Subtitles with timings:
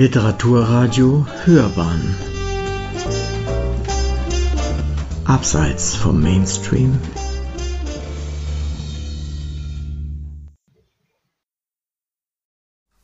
[0.00, 2.16] Literaturradio Hörbahn
[5.26, 6.98] Abseits vom Mainstream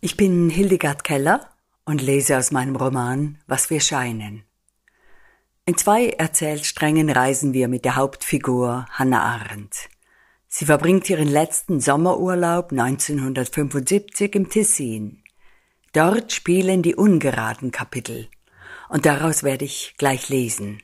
[0.01, 1.51] Ich bin Hildegard Keller
[1.85, 4.45] und lese aus meinem Roman Was wir scheinen.
[5.67, 9.91] In zwei Erzählsträngen reisen wir mit der Hauptfigur Hannah Arendt.
[10.49, 15.23] Sie verbringt ihren letzten Sommerurlaub 1975 im Tessin.
[15.97, 18.29] Dort spielen die ungeraden Kapitel,
[18.91, 20.83] und daraus werde ich gleich lesen.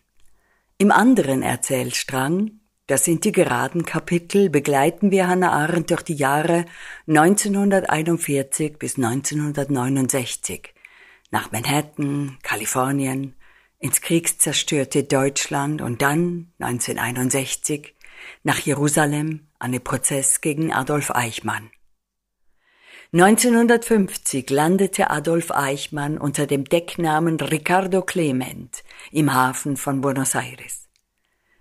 [0.78, 6.64] Im anderen Erzählstrang, das sind die geraden Kapitel, begleiten wir Hannah Arendt durch die Jahre
[7.08, 10.72] 1941 bis 1969
[11.30, 13.36] nach Manhattan, Kalifornien,
[13.78, 17.94] ins kriegszerstörte Deutschland und dann 1961
[18.44, 21.70] nach Jerusalem an den Prozess gegen Adolf Eichmann.
[23.14, 30.88] 1950 landete Adolf Eichmann unter dem Decknamen Ricardo Clement im Hafen von Buenos Aires.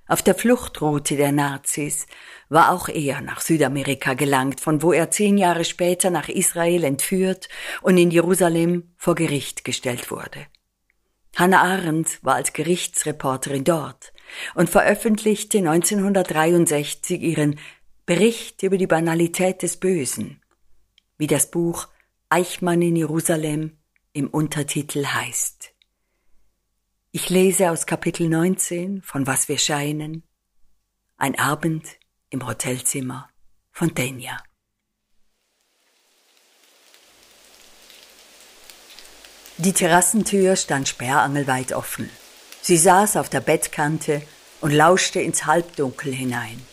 [0.08, 2.08] Auf der Fluchtroute der Nazis
[2.48, 7.50] war auch er nach Südamerika gelangt, von wo er zehn Jahre später nach Israel entführt
[7.82, 10.48] und in Jerusalem vor Gericht gestellt wurde.
[11.36, 14.14] Hannah Arendt war als Gerichtsreporterin dort
[14.56, 17.60] und veröffentlichte 1963 ihren
[18.06, 20.41] Bericht über die Banalität des Bösen
[21.22, 21.88] wie das Buch
[22.30, 23.78] Eichmann in Jerusalem
[24.12, 25.72] im Untertitel heißt.
[27.12, 30.24] Ich lese aus Kapitel 19 von Was wir scheinen,
[31.18, 31.86] ein Abend
[32.32, 33.30] im Hotelzimmer
[33.72, 34.42] von Tenja.
[39.58, 42.10] Die Terrassentür stand sperrangelweit offen.
[42.64, 44.24] Sie saß auf der Bettkante
[44.60, 46.66] und lauschte ins Halbdunkel hinein.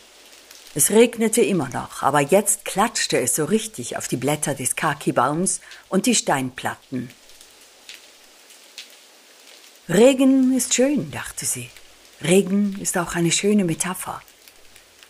[0.74, 5.60] Es regnete immer noch, aber jetzt klatschte es so richtig auf die Blätter des Kaki-Baums
[5.88, 7.10] und die Steinplatten.
[9.88, 11.70] Regen ist schön, dachte sie.
[12.22, 14.20] Regen ist auch eine schöne Metapher.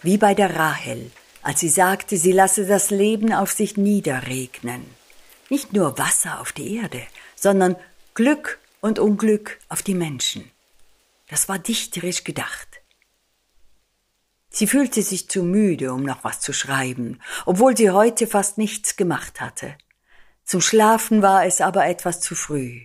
[0.03, 1.10] Wie bei der Rahel,
[1.43, 4.87] als sie sagte, sie lasse das Leben auf sich niederregnen.
[5.49, 7.03] Nicht nur Wasser auf die Erde,
[7.34, 7.75] sondern
[8.15, 10.50] Glück und Unglück auf die Menschen.
[11.28, 12.78] Das war dichterisch gedacht.
[14.59, 18.97] Sie fühlte sich zu müde, um noch was zu schreiben, obwohl sie heute fast nichts
[18.97, 19.77] gemacht hatte.
[20.43, 22.81] Zum Schlafen war es aber etwas zu früh.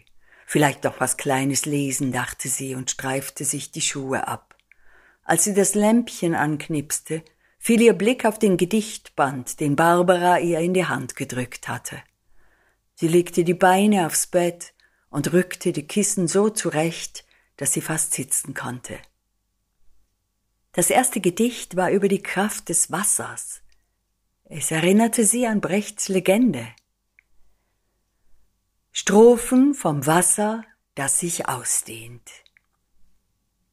[0.45, 4.55] Vielleicht doch was Kleines lesen, dachte sie und streifte sich die Schuhe ab.
[5.23, 7.23] Als sie das Lämpchen anknipste,
[7.57, 12.03] fiel ihr Blick auf den Gedichtband, den Barbara ihr in die Hand gedrückt hatte.
[12.93, 14.75] Sie legte die Beine aufs Bett
[15.09, 17.25] und rückte die Kissen so zurecht,
[17.57, 18.99] dass sie fast sitzen konnte.
[20.73, 23.61] Das erste Gedicht war über die Kraft des Wassers.
[24.45, 26.67] Es erinnerte sie an Brechts Legende.
[28.91, 30.63] Strophen vom Wasser,
[30.95, 32.29] das sich ausdehnt.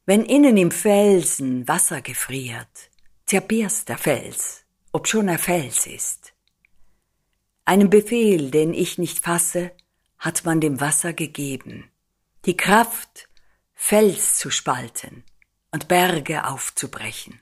[0.05, 2.89] Wenn innen im Felsen Wasser gefriert,
[3.25, 6.33] zerbierst der Fels, obschon er Fels ist.
[7.65, 9.71] Einen Befehl, den ich nicht fasse,
[10.19, 11.89] hat man dem Wasser gegeben.
[12.45, 13.27] Die Kraft,
[13.73, 15.23] Fels zu spalten,
[15.71, 17.39] und Berge aufzubrechen.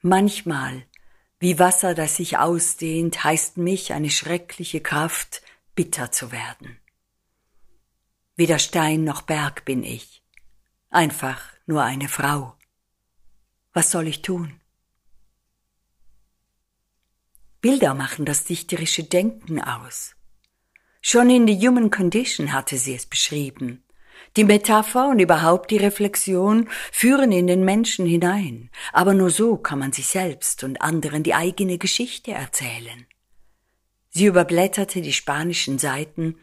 [0.00, 0.84] Manchmal,
[1.38, 5.42] wie Wasser, das sich ausdehnt, heißt mich eine schreckliche Kraft,
[5.74, 6.78] bitter zu werden.
[8.36, 10.22] Weder Stein noch Berg bin ich,
[10.90, 12.56] einfach nur eine Frau.
[13.72, 14.60] Was soll ich tun?
[17.60, 20.16] Bilder machen das dichterische Denken aus.
[21.00, 23.84] Schon in The Human Condition hatte sie es beschrieben.
[24.36, 29.78] Die Metapher und überhaupt die Reflexion führen in den Menschen hinein, aber nur so kann
[29.78, 33.06] man sich selbst und anderen die eigene Geschichte erzählen.
[34.08, 36.36] Sie überblätterte die spanischen Seiten,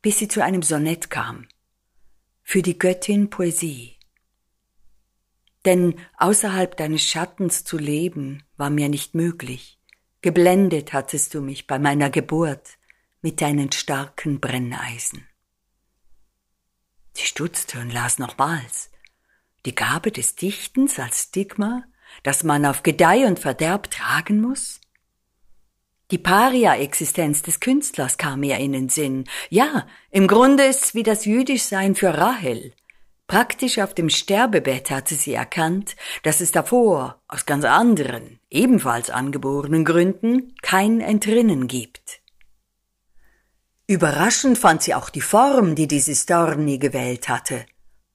[0.00, 1.48] bis sie zu einem Sonett kam.
[2.42, 3.96] Für die Göttin Poesie.
[5.64, 9.80] Denn außerhalb deines Schattens zu leben war mir nicht möglich.
[10.22, 12.78] Geblendet hattest du mich bei meiner Geburt
[13.22, 15.26] mit deinen starken Brenneisen.
[17.14, 18.90] Sie stutzte und las nochmals.
[19.64, 21.84] Die Gabe des Dichtens als Stigma,
[22.22, 24.80] das man auf Gedeih und Verderb tragen muss?
[26.10, 29.24] Die Paria-Existenz des Künstlers kam ihr in den Sinn.
[29.48, 32.74] Ja, im Grunde ist's wie das Jüdischsein für Rahel.
[33.26, 39.86] Praktisch auf dem Sterbebett hatte sie erkannt, dass es davor, aus ganz anderen, ebenfalls angeborenen
[39.86, 42.20] Gründen, kein Entrinnen gibt.
[43.86, 47.66] Überraschend fand sie auch die Form, die diese Storni gewählt hatte.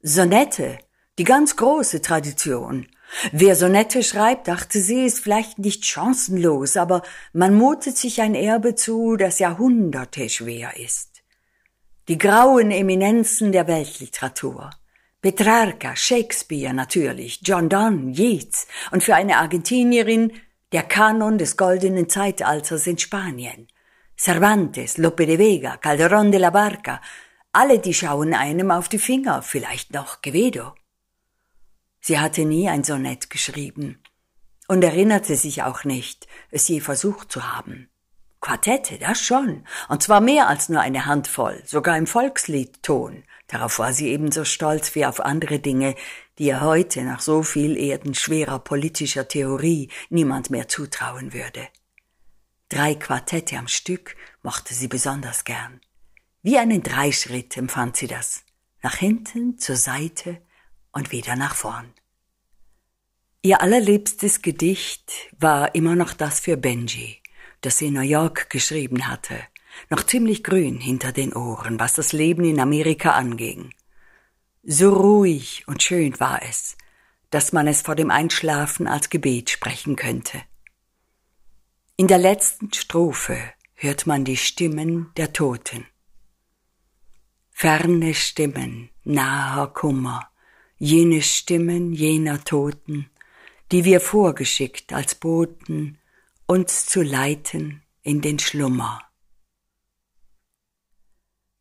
[0.02, 0.80] Sonette,
[1.20, 2.88] die ganz große Tradition.
[3.32, 8.74] Wer Sonette schreibt, dachte sie, ist vielleicht nicht chancenlos, aber man mutet sich ein Erbe
[8.74, 11.22] zu, das Jahrhunderte schwer ist.
[12.08, 14.72] Die grauen Eminenzen der Weltliteratur.
[15.22, 20.32] Petrarca, Shakespeare natürlich, John Donne, Yeats und für eine Argentinierin
[20.72, 23.68] der Kanon des goldenen Zeitalters in Spanien.
[24.22, 27.00] Cervantes, Lope de Vega, Calderón de la Barca,
[27.54, 30.76] alle die schauen einem auf die Finger, vielleicht noch Quevedo.
[32.02, 34.04] Sie hatte nie ein Sonett geschrieben
[34.68, 37.88] und erinnerte sich auch nicht, es je versucht zu haben.
[38.42, 43.24] Quartette, das schon, und zwar mehr als nur eine Handvoll, sogar im Volksliedton.
[43.48, 45.96] Darauf war sie ebenso stolz wie auf andere Dinge,
[46.38, 51.70] die ihr heute nach so viel erdenschwerer politischer Theorie niemand mehr zutrauen würde.
[52.70, 55.82] Drei Quartette am Stück mochte sie besonders gern.
[56.44, 58.44] Wie einen Dreischritt empfand sie das.
[58.84, 60.40] Nach hinten, zur Seite
[60.92, 61.92] und wieder nach vorn.
[63.42, 67.22] Ihr allerliebstes Gedicht war immer noch das für Benji,
[67.62, 69.40] das sie in New York geschrieben hatte,
[69.90, 73.74] noch ziemlich grün hinter den Ohren, was das Leben in Amerika anging.
[74.64, 76.78] So ruhig und schön war es,
[77.32, 80.42] dass man es vor dem Einschlafen als Gebet sprechen könnte.
[82.00, 83.38] In der letzten Strophe
[83.76, 85.86] hört man die Stimmen der Toten.
[87.52, 90.32] Ferne Stimmen, naher Kummer,
[90.78, 93.10] jene Stimmen jener Toten,
[93.74, 95.98] die wir vorgeschickt als Boten,
[96.46, 99.02] uns zu leiten in den Schlummer.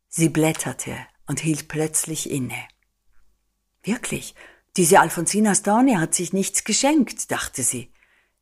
[0.07, 0.95] Sie blätterte
[1.27, 2.65] und hielt plötzlich inne.
[3.83, 4.35] Wirklich,
[4.77, 7.91] diese Alfonsina Storni hat sich nichts geschenkt, dachte sie.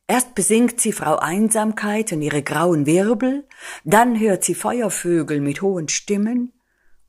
[0.07, 3.45] Erst besingt sie Frau Einsamkeit und ihre grauen Wirbel,
[3.83, 6.53] dann hört sie Feuervögel mit hohen Stimmen,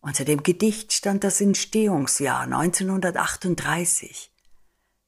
[0.01, 4.33] unter dem Gedicht stand das Entstehungsjahr 1938.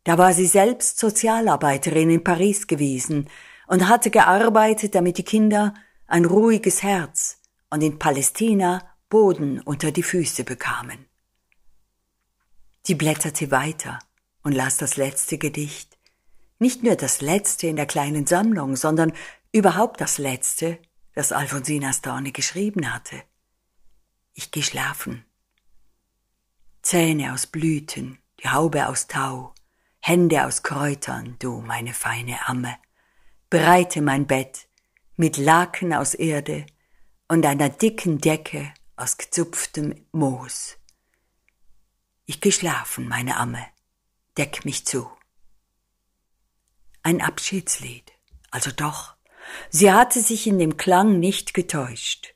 [0.04, 3.28] Da war sie selbst Sozialarbeiterin in Paris gewesen
[3.66, 5.75] und hatte gearbeitet, damit die Kinder
[6.06, 7.38] ein ruhiges Herz
[7.70, 11.06] und in Palästina Boden unter die Füße bekamen.
[12.82, 13.98] Sie blätterte weiter
[14.42, 15.89] und las das letzte Gedicht.
[16.62, 19.15] Nicht nur das letzte in der kleinen Sammlung, sondern
[19.51, 20.79] überhaupt das letzte,
[21.15, 23.23] das Alfonsina Storni geschrieben hatte.
[24.35, 25.25] Ich geh schlafen.
[26.83, 29.55] Zähne aus Blüten, die Haube aus Tau,
[30.01, 32.77] Hände aus Kräutern, du meine feine Amme.
[33.49, 34.69] Breite mein Bett
[35.17, 36.67] mit Laken aus Erde
[37.27, 40.77] und einer dicken Decke aus gezupftem Moos.
[42.27, 43.67] Ich geh schlafen, meine Amme,
[44.37, 45.11] deck mich zu.
[47.02, 48.12] Ein Abschiedslied,
[48.50, 49.14] also doch.
[49.70, 52.35] Sie hatte sich in dem Klang nicht getäuscht.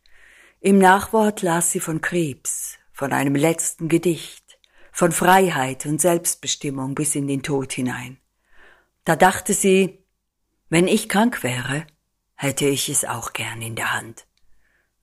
[0.60, 4.58] Im Nachwort las sie von Krebs, von einem letzten Gedicht,
[4.92, 8.18] von Freiheit und Selbstbestimmung bis in den Tod hinein.
[9.04, 10.02] Da dachte sie,
[10.70, 11.86] wenn ich krank wäre,
[12.34, 14.26] hätte ich es auch gern in der Hand.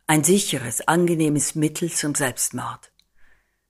[0.08, 2.92] Ein sicheres, angenehmes Mittel zum Selbstmord.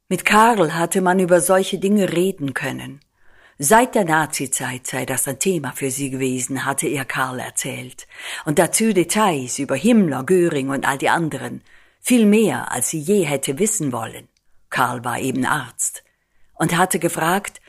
[0.08, 3.02] Mit Karl hatte man über solche Dinge reden können.
[3.64, 8.08] Seit der Nazizeit sei das ein Thema für sie gewesen, hatte ihr Karl erzählt.
[8.44, 11.62] Und dazu Details über Himmler, Göring und all die anderen,
[12.00, 14.28] viel mehr, als sie je hätte wissen wollen.
[14.72, 16.04] Karl war eben Arzt
[16.56, 17.62] und hatte gefragt,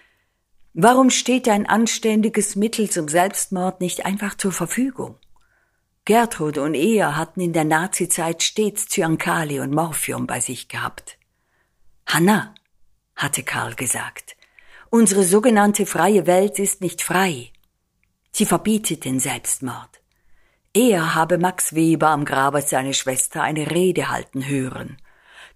[0.73, 5.19] warum steht ein anständiges Mittel zum Selbstmord nicht einfach zur Verfügung?
[6.07, 11.19] Gertrud und er hatten in der Nazizeit stets Zyankali und Morphium bei sich gehabt.
[12.07, 12.55] Hanna,
[13.15, 14.37] hatte Karl gesagt,
[14.93, 17.51] unsere sogenannte freie Welt ist nicht frei.
[18.31, 20.03] Sie verbietet den Selbstmord.
[20.75, 24.99] Er habe Max Weber am Grabe seiner Schwester eine Rede halten hören.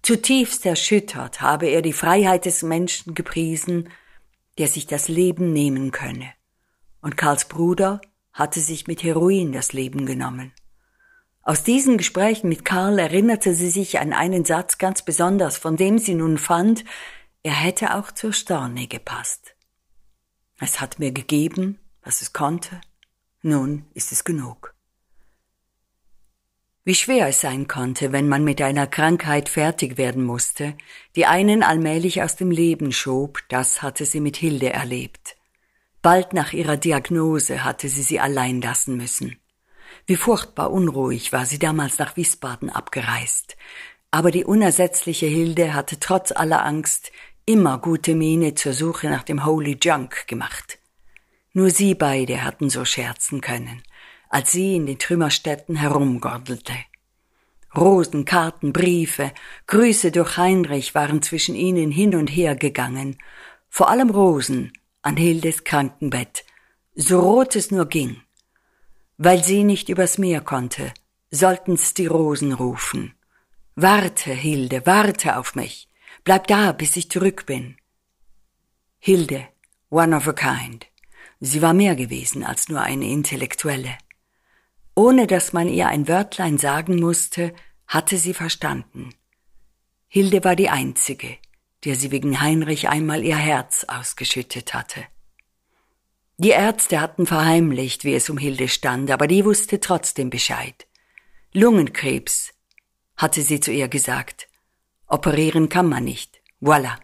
[0.01, 3.89] Zutiefst erschüttert habe er die Freiheit des Menschen gepriesen,
[4.57, 6.31] der sich das Leben nehmen könne.
[7.01, 8.01] Und Karls Bruder
[8.33, 10.51] hatte sich mit Heroin das Leben genommen.
[11.43, 15.99] Aus diesen Gesprächen mit Karl erinnerte sie sich an einen Satz ganz besonders, von dem
[15.99, 16.83] sie nun fand,
[17.47, 19.55] er hätte auch zur Storne gepasst.
[20.59, 22.81] Es hat mir gegeben, was es konnte,
[23.41, 24.75] nun ist es genug.
[26.83, 30.75] Wie schwer es sein konnte, wenn man mit einer Krankheit fertig werden musste,
[31.15, 35.37] die einen allmählich aus dem Leben schob, das hatte sie mit Hilde erlebt.
[36.01, 39.39] Bald nach ihrer Diagnose hatte sie sie allein lassen müssen.
[40.05, 43.55] Wie furchtbar unruhig war sie damals nach Wiesbaden abgereist.
[44.09, 47.11] Aber die unersetzliche Hilde hatte trotz aller Angst
[47.47, 50.77] immer gute Miene zur Suche nach dem Holy Junk gemacht.
[51.53, 53.81] Nur sie beide hatten so scherzen können
[54.29, 56.73] als sie in den Trümmerstätten herumgordelte.
[57.75, 59.31] Rosen, Karten, Briefe,
[59.67, 63.17] Grüße durch Heinrich waren zwischen ihnen hin und her gegangen,
[63.69, 66.43] vor allem Rosen an Hildes Krankenbett,
[66.95, 68.21] so rot es nur ging.
[69.17, 70.93] Weil sie nicht übers Meer konnte,
[71.29, 73.13] sollten's die Rosen rufen.
[73.75, 75.86] Warte, Hilde, warte auf mich.
[76.27, 77.77] Bleib da, bis ich zurück bin.
[78.99, 79.47] Hilde,
[79.89, 80.85] one of a kind.
[81.39, 83.97] Sie war mehr gewesen als nur eine Intellektuelle.
[84.93, 87.55] Ohne dass man ihr ein Wörtlein sagen musste,
[87.87, 89.11] hatte sie verstanden.
[90.09, 91.37] Hilde war die einzige,
[91.85, 95.05] der sie wegen Heinrich einmal ihr Herz ausgeschüttet hatte.
[96.35, 100.87] Die Ärzte hatten verheimlicht, wie es um Hilde stand, aber die wusste trotzdem Bescheid.
[101.53, 102.53] Lungenkrebs,
[103.15, 104.46] hatte sie zu ihr gesagt.
[105.07, 106.41] Operieren kann man nicht.
[106.59, 106.99] Voila.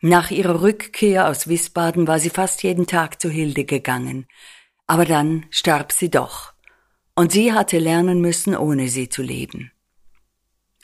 [0.00, 4.26] Nach ihrer Rückkehr aus Wiesbaden war sie fast jeden Tag zu Hilde gegangen,
[4.86, 6.52] aber dann starb sie doch,
[7.14, 9.72] und sie hatte lernen müssen, ohne sie zu leben.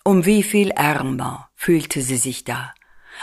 [0.02, 2.74] Um wie viel ärmer fühlte sie sich da,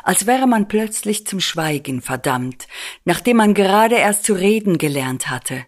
[0.01, 2.67] als wäre man plötzlich zum Schweigen verdammt,
[3.03, 5.65] nachdem man gerade erst zu reden gelernt hatte.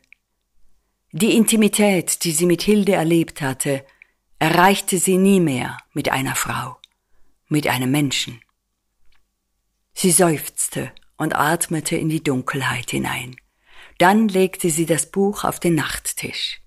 [1.12, 3.86] Die Intimität, die sie mit Hilde erlebt hatte,
[4.40, 6.78] erreichte sie nie mehr mit einer Frau,
[7.48, 8.42] mit einem Menschen.
[9.94, 13.36] Sie seufzte und atmete in die Dunkelheit hinein.
[13.98, 16.62] Dann legte sie das Buch auf den Nachttisch.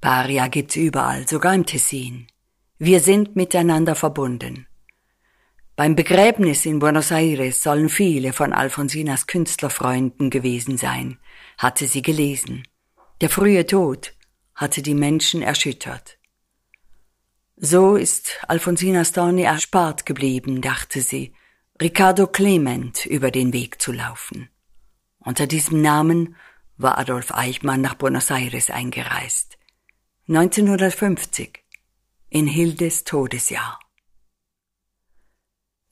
[0.00, 2.26] Paria gibt's überall, sogar im Tessin.
[2.78, 4.66] Wir sind miteinander verbunden.
[5.76, 11.18] Beim Begräbnis in Buenos Aires sollen viele von Alfonsinas Künstlerfreunden gewesen sein,
[11.56, 12.64] hatte sie gelesen.
[13.20, 14.14] Der frühe Tod
[14.54, 16.18] hatte die Menschen erschüttert.
[17.64, 21.32] So ist Alfonsina Storni erspart geblieben, dachte sie,
[21.80, 24.50] Riccardo Clement über den Weg zu laufen.
[25.20, 26.34] Unter diesem Namen
[26.76, 29.58] war Adolf Eichmann nach Buenos Aires eingereist.
[30.26, 31.62] 1950,
[32.30, 33.78] in Hildes Todesjahr.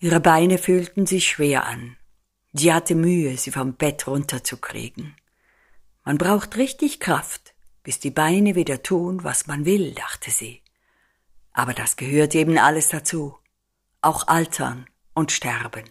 [0.00, 1.96] Ihre Beine fühlten sich schwer an.
[2.52, 5.14] Sie hatte Mühe, sie vom Bett runterzukriegen.
[6.02, 10.64] Man braucht richtig Kraft, bis die Beine wieder tun, was man will, dachte sie.
[11.60, 13.36] Aber das gehört eben alles dazu.
[14.00, 15.84] Auch altern und sterben.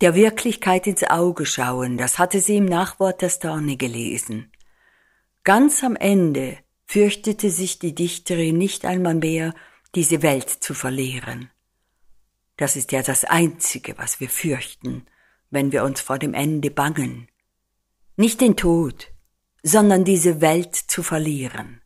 [0.00, 4.50] Der Wirklichkeit ins Auge schauen, das hatte sie im Nachwort der Storni gelesen.
[5.44, 9.54] Ganz am Ende fürchtete sich die Dichterin nicht einmal mehr,
[9.94, 11.48] diese Welt zu verlieren.
[12.56, 15.06] Das ist ja das Einzige, was wir fürchten,
[15.50, 17.28] wenn wir uns vor dem Ende bangen.
[18.16, 19.12] Nicht den Tod,
[19.62, 21.80] sondern diese Welt zu verlieren.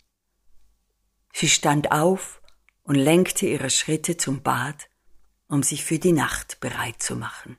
[1.35, 2.41] Sie stand auf
[2.85, 4.89] und lenkte ihre Schritte zum Bad,
[5.49, 7.57] um sich für die Nacht bereit zu machen.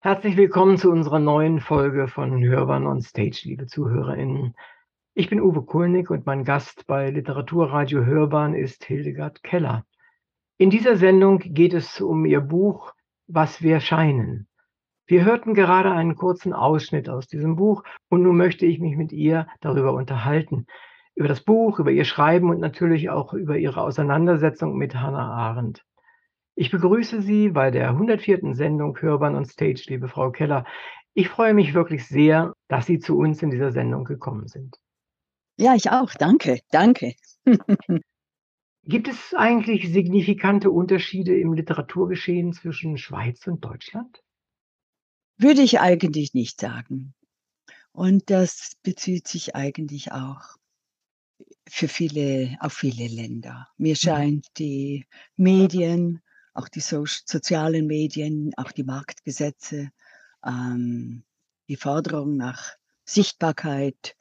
[0.00, 4.54] Herzlich willkommen zu unserer neuen Folge von Hörbahn on Stage, liebe ZuhörerInnen.
[5.14, 9.86] Ich bin Uwe Kulnig und mein Gast bei Literaturradio Hörbahn ist Hildegard Keller.
[10.58, 12.92] In dieser Sendung geht es um ihr Buch
[13.26, 14.48] Was wir scheinen.
[15.06, 19.12] Wir hörten gerade einen kurzen Ausschnitt aus diesem Buch und nun möchte ich mich mit
[19.12, 20.66] ihr darüber unterhalten
[21.14, 25.84] über das Buch, über ihr Schreiben und natürlich auch über ihre Auseinandersetzung mit Hannah Arendt.
[26.56, 28.54] Ich begrüße Sie bei der 104.
[28.54, 30.64] Sendung Hörbahn on Stage, liebe Frau Keller.
[31.14, 34.78] Ich freue mich wirklich sehr, dass Sie zu uns in dieser Sendung gekommen sind.
[35.56, 36.12] Ja, ich auch.
[36.14, 37.14] Danke, danke.
[38.86, 44.22] Gibt es eigentlich signifikante Unterschiede im Literaturgeschehen zwischen Schweiz und Deutschland?
[45.38, 47.14] Würde ich eigentlich nicht sagen.
[47.92, 50.56] Und das bezieht sich eigentlich auch
[51.68, 53.68] für viele, auf viele Länder.
[53.76, 53.96] Mir mhm.
[53.96, 55.06] scheint die
[55.36, 56.20] Medien,
[56.52, 59.90] auch die so sozialen Medien, auch die Marktgesetze,
[60.44, 61.24] ähm,
[61.68, 62.72] die Forderung nach
[63.04, 64.16] Sichtbarkeit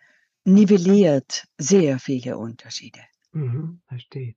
[0.46, 3.00] nivelliert sehr viele Unterschiede.
[3.32, 4.36] Mhm, verstehe.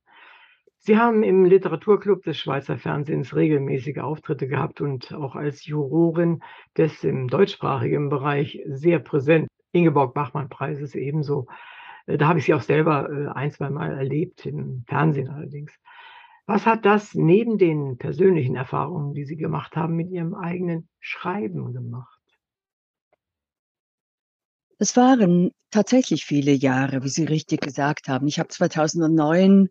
[0.79, 6.43] Sie haben im Literaturclub des Schweizer Fernsehens regelmäßige Auftritte gehabt und auch als Jurorin
[6.77, 11.49] des im deutschsprachigen Bereich sehr präsent Ingeborg Bachmann-Preises ebenso.
[12.07, 15.73] Äh, da habe ich sie auch selber äh, ein, zwei Mal erlebt, im Fernsehen allerdings.
[16.47, 21.73] Was hat das neben den persönlichen Erfahrungen, die Sie gemacht haben, mit Ihrem eigenen Schreiben
[21.73, 22.21] gemacht?
[24.79, 28.29] Es waren tatsächlich viele Jahre, wie Sie richtig gesagt haben.
[28.29, 29.71] Ich habe 2009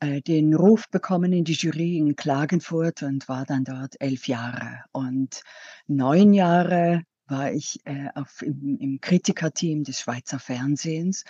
[0.00, 4.80] äh, den Ruf bekommen in die Jury in Klagenfurt und war dann dort elf Jahre.
[4.92, 5.42] Und
[5.86, 11.24] neun Jahre war ich äh, auf, im, im Kritikerteam des Schweizer Fernsehens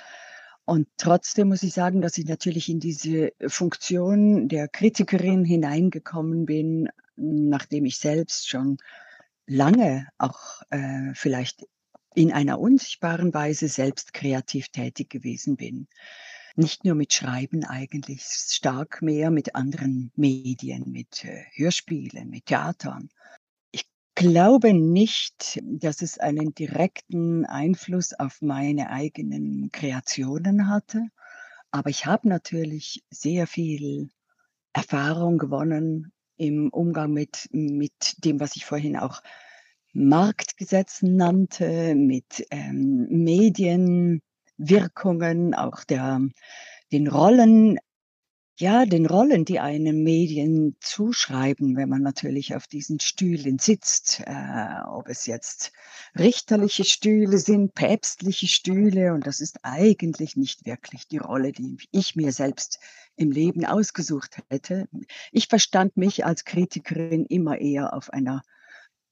[0.66, 6.88] und trotzdem muss ich sagen, dass ich natürlich in diese Funktion der Kritikerin hineingekommen bin,
[7.14, 8.78] nachdem ich selbst schon
[9.46, 11.64] lange auch äh, vielleicht
[12.16, 15.86] in einer unsichtbaren Weise selbst kreativ tätig gewesen bin.
[16.56, 23.10] Nicht nur mit Schreiben eigentlich, stark mehr mit anderen Medien, mit äh, Hörspielen, mit Theatern
[24.16, 31.06] glaube nicht, dass es einen direkten Einfluss auf meine eigenen Kreationen hatte.
[31.70, 34.10] Aber ich habe natürlich sehr viel
[34.72, 39.22] Erfahrung gewonnen im Umgang mit, mit dem, was ich vorhin auch
[39.92, 46.20] Marktgesetzen nannte, mit ähm, Medienwirkungen, auch der,
[46.90, 47.78] den Rollen
[48.58, 54.80] ja, den Rollen, die einem Medien zuschreiben, wenn man natürlich auf diesen Stühlen sitzt, äh,
[54.88, 55.72] ob es jetzt
[56.18, 62.16] richterliche Stühle sind, päpstliche Stühle, und das ist eigentlich nicht wirklich die Rolle, die ich
[62.16, 62.78] mir selbst
[63.14, 64.88] im Leben ausgesucht hätte.
[65.32, 68.42] Ich verstand mich als Kritikerin immer eher auf einer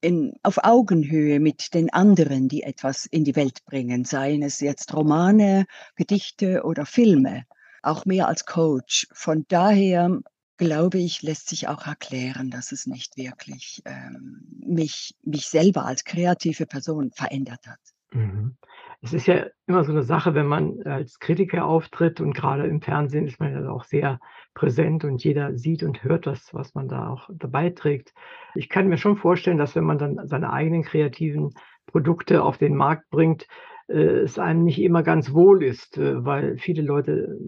[0.00, 4.92] in, auf Augenhöhe mit den anderen, die etwas in die Welt bringen, seien es jetzt
[4.94, 7.44] Romane, Gedichte oder Filme
[7.86, 9.06] auch mehr als Coach.
[9.12, 10.20] Von daher
[10.56, 16.04] glaube ich, lässt sich auch erklären, dass es nicht wirklich ähm, mich, mich selber als
[16.04, 17.80] kreative Person verändert hat.
[18.12, 18.56] Mhm.
[19.02, 22.80] Es ist ja immer so eine Sache, wenn man als Kritiker auftritt und gerade im
[22.80, 24.18] Fernsehen ist man ja auch sehr
[24.54, 28.14] präsent und jeder sieht und hört das, was man da auch dabei trägt.
[28.54, 31.52] Ich kann mir schon vorstellen, dass wenn man dann seine eigenen kreativen
[31.86, 33.46] Produkte auf den Markt bringt,
[33.92, 37.38] es einem nicht immer ganz wohl ist, äh, weil viele Leute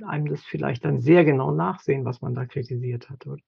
[0.00, 3.26] äh, einem das vielleicht dann sehr genau nachsehen, was man da kritisiert hat.
[3.26, 3.42] Oder?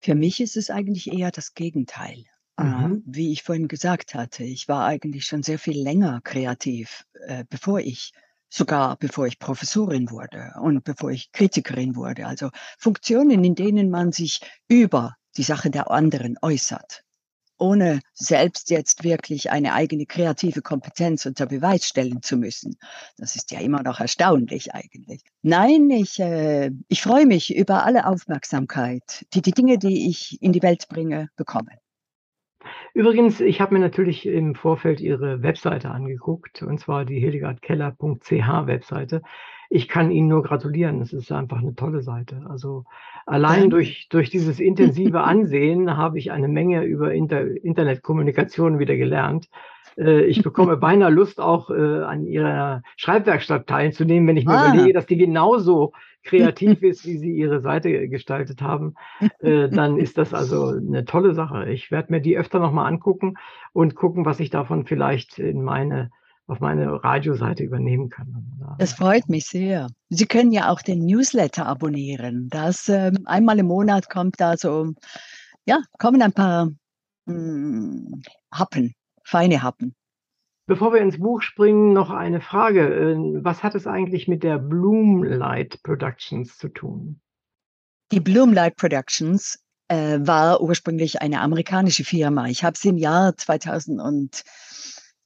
[0.00, 2.24] Für mich ist es eigentlich eher das Gegenteil.
[2.58, 3.02] Mhm.
[3.06, 7.06] wie ich vorhin gesagt hatte, ich war eigentlich schon sehr viel länger kreativ,
[7.48, 8.12] bevor ich
[8.50, 12.26] sogar bevor ich Professorin wurde und bevor ich Kritikerin wurde.
[12.26, 17.02] Also Funktionen, in denen man sich über die Sache der anderen äußert
[17.62, 22.76] ohne selbst jetzt wirklich eine eigene kreative Kompetenz unter Beweis stellen zu müssen.
[23.16, 25.22] Das ist ja immer noch erstaunlich eigentlich.
[25.42, 30.52] Nein, ich, äh, ich freue mich über alle Aufmerksamkeit, die die Dinge, die ich in
[30.52, 31.78] die Welt bringe, bekommen.
[32.94, 39.22] Übrigens, ich habe mir natürlich im Vorfeld Ihre Webseite angeguckt, und zwar die hildegardkeller.ch Webseite.
[39.74, 41.00] Ich kann Ihnen nur gratulieren.
[41.00, 42.42] Es ist einfach eine tolle Seite.
[42.46, 42.84] Also
[43.24, 49.48] allein durch, durch dieses intensive Ansehen habe ich eine Menge über Inter Internetkommunikation wieder gelernt.
[49.96, 54.74] Äh, ich bekomme beinahe Lust, auch äh, an Ihrer Schreibwerkstatt teilzunehmen, wenn ich mir ah.
[54.74, 58.94] überlege, dass die genauso kreativ ist, wie Sie Ihre Seite gestaltet haben.
[59.38, 61.70] Äh, dann ist das also eine tolle Sache.
[61.70, 63.38] Ich werde mir die öfter nochmal angucken
[63.72, 66.10] und gucken, was ich davon vielleicht in meine
[66.52, 68.76] auf meine Radioseite übernehmen kann.
[68.78, 69.88] Das freut mich sehr.
[70.10, 72.48] Sie können ja auch den Newsletter abonnieren.
[72.50, 74.92] Das ähm, einmal im Monat kommt da so,
[75.64, 76.66] ja, kommen ein paar
[77.26, 79.94] mh, hm, Happen, feine Happen.
[80.66, 82.86] Bevor wir ins Buch springen, noch eine Frage.
[82.86, 87.20] Ähm, was hat es eigentlich mit der Bloomlight Productions zu tun?
[88.12, 92.46] Die Bloomlight Productions äh, war ursprünglich eine amerikanische Firma.
[92.46, 94.42] Ich habe sie im Jahr 2000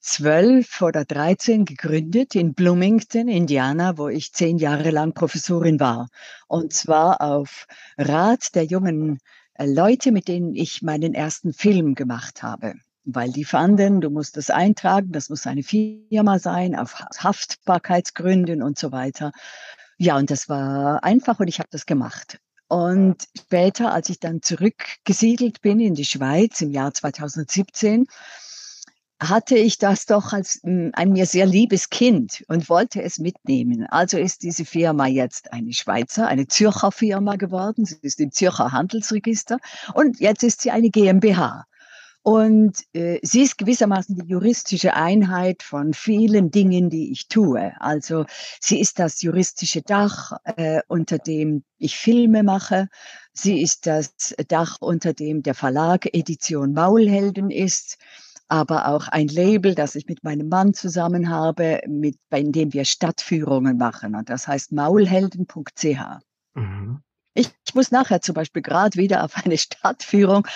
[0.06, 6.08] zwölf oder dreizehn gegründet in Bloomington, Indiana, wo ich zehn Jahre lang Professorin war.
[6.46, 7.66] Und zwar auf
[7.98, 9.18] Rat der jungen
[9.54, 12.74] äh, Leute, mit denen ich meinen ersten Film gemacht habe.
[13.04, 18.78] Weil die fanden, du musst das eintragen, das muss eine Firma sein, auf Haftbarkeitsgründen und
[18.78, 19.32] so weiter.
[19.98, 22.38] Ja, und das war einfach und ich habe das gemacht.
[22.68, 28.06] Und später, als ich dann zurückgesiedelt bin in die Schweiz im Jahr 2017,
[29.20, 33.86] hatte ich das doch als hm, ein mir sehr liebes Kind und wollte es mitnehmen.
[33.88, 37.84] Also ist diese Firma jetzt eine Schweizer, eine Zürcher Firma geworden.
[37.84, 39.58] Sie ist im Zürcher Handelsregister
[39.94, 41.64] und jetzt ist sie eine GmbH.
[42.22, 47.72] Und äh, sie ist gewissermaßen die juristische Einheit von vielen Dingen, die ich tue.
[47.78, 48.26] Also
[48.60, 52.88] sie ist das juristische Dach, äh, unter dem ich Filme mache.
[53.32, 57.96] Sie ist das Dach, unter dem der Verlag Edition Maulhelden ist
[58.48, 62.84] aber auch ein Label, das ich mit meinem Mann zusammen habe, mit, bei dem wir
[62.84, 64.14] Stadtführungen machen.
[64.14, 66.00] Und das heißt maulhelden.ch.
[66.54, 67.00] Mhm.
[67.34, 70.46] Ich, ich muss nachher zum Beispiel gerade wieder auf eine Stadtführung.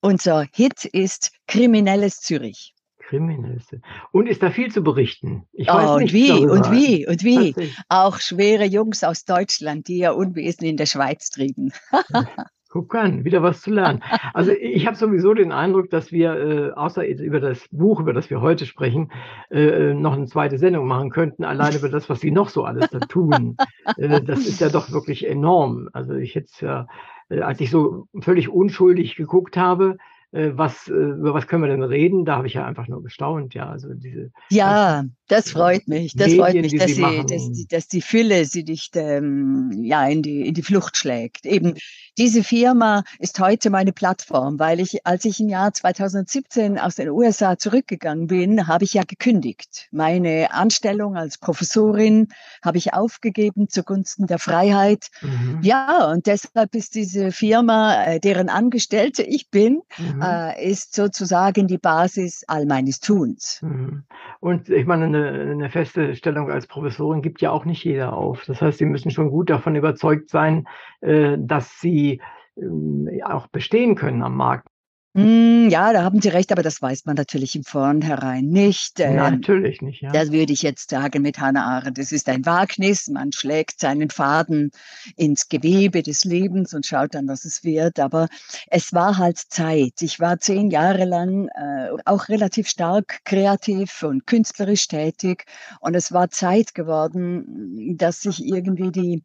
[0.00, 2.74] Unser Hit ist Kriminelles Zürich.
[3.08, 3.64] Kriminelles.
[4.12, 5.46] Und ist da viel zu berichten?
[5.52, 6.52] Ich weiß oh, und wie, darüber.
[6.52, 7.54] und wie, und wie.
[7.88, 11.72] Auch schwere Jungs aus Deutschland, die ja Unwesen in der Schweiz trieben.
[12.74, 14.02] Guck an, wieder was zu lernen.
[14.32, 18.30] Also ich habe sowieso den Eindruck, dass wir, äh, außer über das Buch, über das
[18.30, 19.12] wir heute sprechen,
[19.48, 22.90] äh, noch eine zweite Sendung machen könnten, allein über das, was sie noch so alles
[22.90, 23.56] da tun.
[23.96, 25.88] äh, das ist ja doch wirklich enorm.
[25.92, 26.88] Also ich jetzt ja,
[27.28, 29.96] äh, als ich so völlig unschuldig geguckt habe,
[30.34, 32.24] äh, was, äh, über was können wir denn reden?
[32.24, 33.68] Da habe ich ja einfach nur gestaunt, ja.
[33.68, 36.14] Also diese ja, das freut mich.
[36.16, 40.04] Das Medien, freut mich, dass, sie, dass, die, dass die Fülle sie nicht ähm, ja,
[40.08, 41.46] in, die, in die Flucht schlägt.
[41.46, 41.74] Eben
[42.16, 47.10] Diese Firma ist heute meine Plattform, weil ich, als ich im Jahr 2017 aus den
[47.10, 49.88] USA zurückgegangen bin, habe ich ja gekündigt.
[49.90, 52.28] Meine Anstellung als Professorin
[52.62, 55.08] habe ich aufgegeben zugunsten der Freiheit.
[55.22, 55.58] Mhm.
[55.62, 60.22] Ja, und deshalb ist diese Firma, äh, deren Angestellte ich bin, mhm.
[60.22, 63.58] äh, ist sozusagen die Basis all meines Tuns.
[63.60, 64.04] Mhm.
[64.44, 68.44] Und ich meine, eine, eine feste Stellung als Professorin gibt ja auch nicht jeder auf.
[68.44, 70.68] Das heißt, Sie müssen schon gut davon überzeugt sein,
[71.00, 72.20] äh, dass Sie
[72.58, 74.68] ähm, auch bestehen können am Markt.
[75.16, 78.98] Hm, ja, da haben Sie recht, aber das weiß man natürlich im Vornherein nicht.
[78.98, 80.10] Ähm, natürlich nicht, ja.
[80.10, 81.98] Das würde ich jetzt sagen mit Hannah Arendt.
[81.98, 83.06] Es ist ein Wagnis.
[83.06, 84.72] Man schlägt seinen Faden
[85.14, 88.00] ins Gewebe des Lebens und schaut dann, was es wird.
[88.00, 88.26] Aber
[88.66, 90.02] es war halt Zeit.
[90.02, 95.44] Ich war zehn Jahre lang äh, auch relativ stark kreativ und künstlerisch tätig.
[95.78, 99.22] Und es war Zeit geworden, dass sich irgendwie die,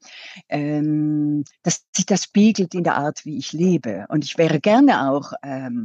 [0.50, 4.06] ähm, dass sich das spiegelt in der Art, wie ich lebe.
[4.10, 5.79] Und ich wäre gerne auch ähm,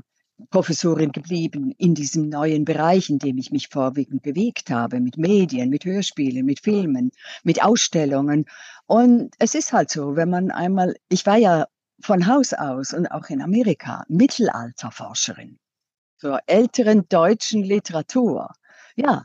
[0.50, 5.70] Professorin geblieben in diesem neuen Bereich, in dem ich mich vorwiegend bewegt habe, mit Medien,
[5.70, 7.12] mit Hörspielen, mit Filmen,
[7.44, 8.46] mit Ausstellungen.
[8.86, 11.66] Und es ist halt so, wenn man einmal, ich war ja
[12.00, 15.58] von Haus aus und auch in Amerika Mittelalterforscherin
[16.18, 18.50] zur älteren deutschen Literatur.
[18.96, 19.24] Ja,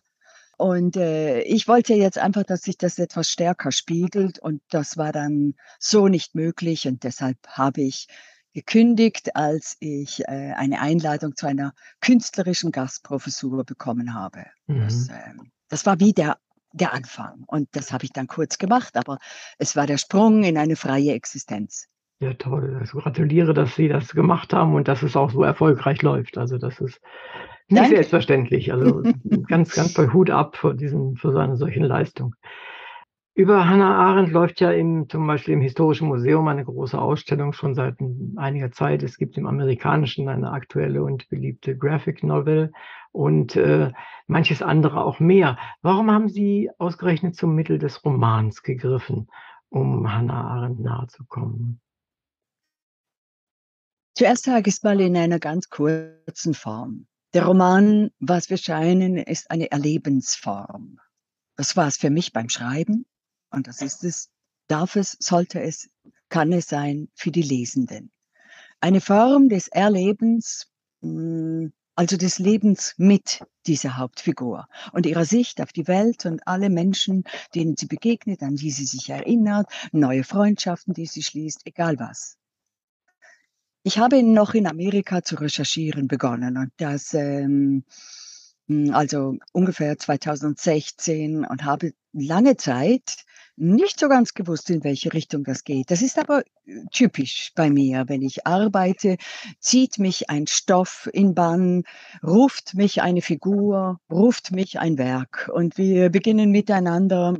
[0.57, 5.11] und äh, ich wollte jetzt einfach, dass sich das etwas stärker spiegelt und das war
[5.11, 8.07] dann so nicht möglich und deshalb habe ich
[8.59, 14.45] gekündigt, als ich äh, eine Einladung zu einer künstlerischen Gastprofessur bekommen habe.
[14.67, 14.81] Mhm.
[14.81, 15.33] Das, äh,
[15.69, 16.37] das war wie der,
[16.73, 17.43] der Anfang.
[17.47, 19.17] Und das habe ich dann kurz gemacht, aber
[19.57, 21.87] es war der Sprung in eine freie Existenz.
[22.21, 22.75] Ja, toll.
[22.77, 26.37] Also gratuliere, dass Sie das gemacht haben und dass es auch so erfolgreich läuft.
[26.37, 26.99] Also das ist
[27.69, 27.95] nicht Danke.
[27.95, 28.73] selbstverständlich.
[28.73, 29.03] Also
[29.47, 32.35] ganz, ganz toll Hut ab für, diesen, für so eine solche Leistung.
[33.39, 37.73] Über Hannah Arendt läuft ja im, zum Beispiel im Historischen Museum eine große Ausstellung schon
[37.73, 37.95] seit
[38.35, 39.01] einiger Zeit.
[39.01, 42.73] Es gibt im Amerikanischen eine aktuelle und beliebte Graphic Novel
[43.13, 43.93] und äh,
[44.27, 45.57] manches andere auch mehr.
[45.81, 49.29] Warum haben Sie ausgerechnet zum Mittel des Romans gegriffen,
[49.69, 51.79] um Hannah Arendt nahezukommen?
[54.15, 57.07] Zuerst sage ich es mal in einer ganz kurzen Form.
[57.33, 60.99] Der Roman, was wir scheinen, ist eine Erlebensform.
[61.55, 63.05] Das war es für mich beim Schreiben.
[63.51, 64.29] Und das ist es,
[64.67, 65.89] darf es, sollte es,
[66.29, 68.11] kann es sein für die Lesenden.
[68.79, 70.67] Eine Form des Erlebens,
[71.01, 76.69] hm, also des Lebens mit dieser Hauptfigur und ihrer Sicht auf die Welt und alle
[76.69, 81.99] Menschen, denen sie begegnet, an die sie sich erinnert, neue Freundschaften, die sie schließt, egal
[81.99, 82.37] was.
[83.83, 87.83] Ich habe noch in Amerika zu recherchieren begonnen und das ähm, hm,
[88.91, 95.63] also ungefähr 2016 und habe lange Zeit nicht so ganz gewusst, in welche Richtung das
[95.63, 95.91] geht.
[95.91, 98.05] Das ist aber äh, typisch bei mir.
[98.07, 99.17] Wenn ich arbeite,
[99.59, 101.83] zieht mich ein Stoff in Bann,
[102.23, 107.35] ruft mich eine Figur, ruft mich ein Werk und wir beginnen miteinander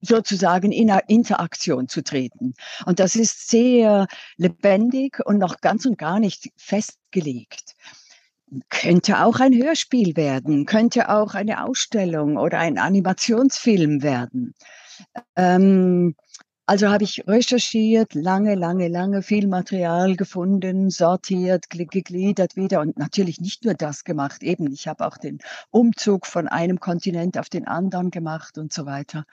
[0.00, 2.54] sozusagen in Interaktion zu treten.
[2.86, 7.74] Und das ist sehr lebendig und noch ganz und gar nicht festgelegt.
[8.70, 14.54] Könnte auch ein Hörspiel werden, könnte auch eine Ausstellung oder ein Animationsfilm werden.
[15.36, 16.14] Ähm,
[16.66, 23.40] also habe ich recherchiert, lange, lange, lange viel Material gefunden, sortiert, gegliedert wieder und natürlich
[23.40, 24.42] nicht nur das gemacht.
[24.42, 25.38] Eben, ich habe auch den
[25.70, 29.24] Umzug von einem Kontinent auf den anderen gemacht und so weiter.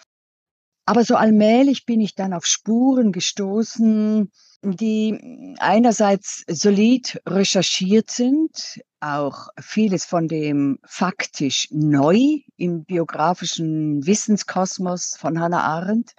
[0.86, 9.48] Aber so allmählich bin ich dann auf Spuren gestoßen, die einerseits solid recherchiert sind, auch
[9.60, 16.14] vieles von dem faktisch neu im biografischen Wissenskosmos von Hannah Arendt.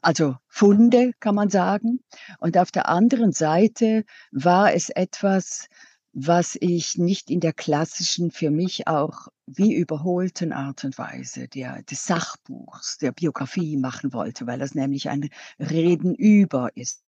[0.00, 2.00] Also Funde kann man sagen.
[2.38, 5.68] Und auf der anderen Seite war es etwas,
[6.12, 11.82] was ich nicht in der klassischen, für mich auch wie überholten Art und Weise der,
[11.82, 17.02] des Sachbuchs, der Biografie machen wollte, weil das nämlich ein Reden über ist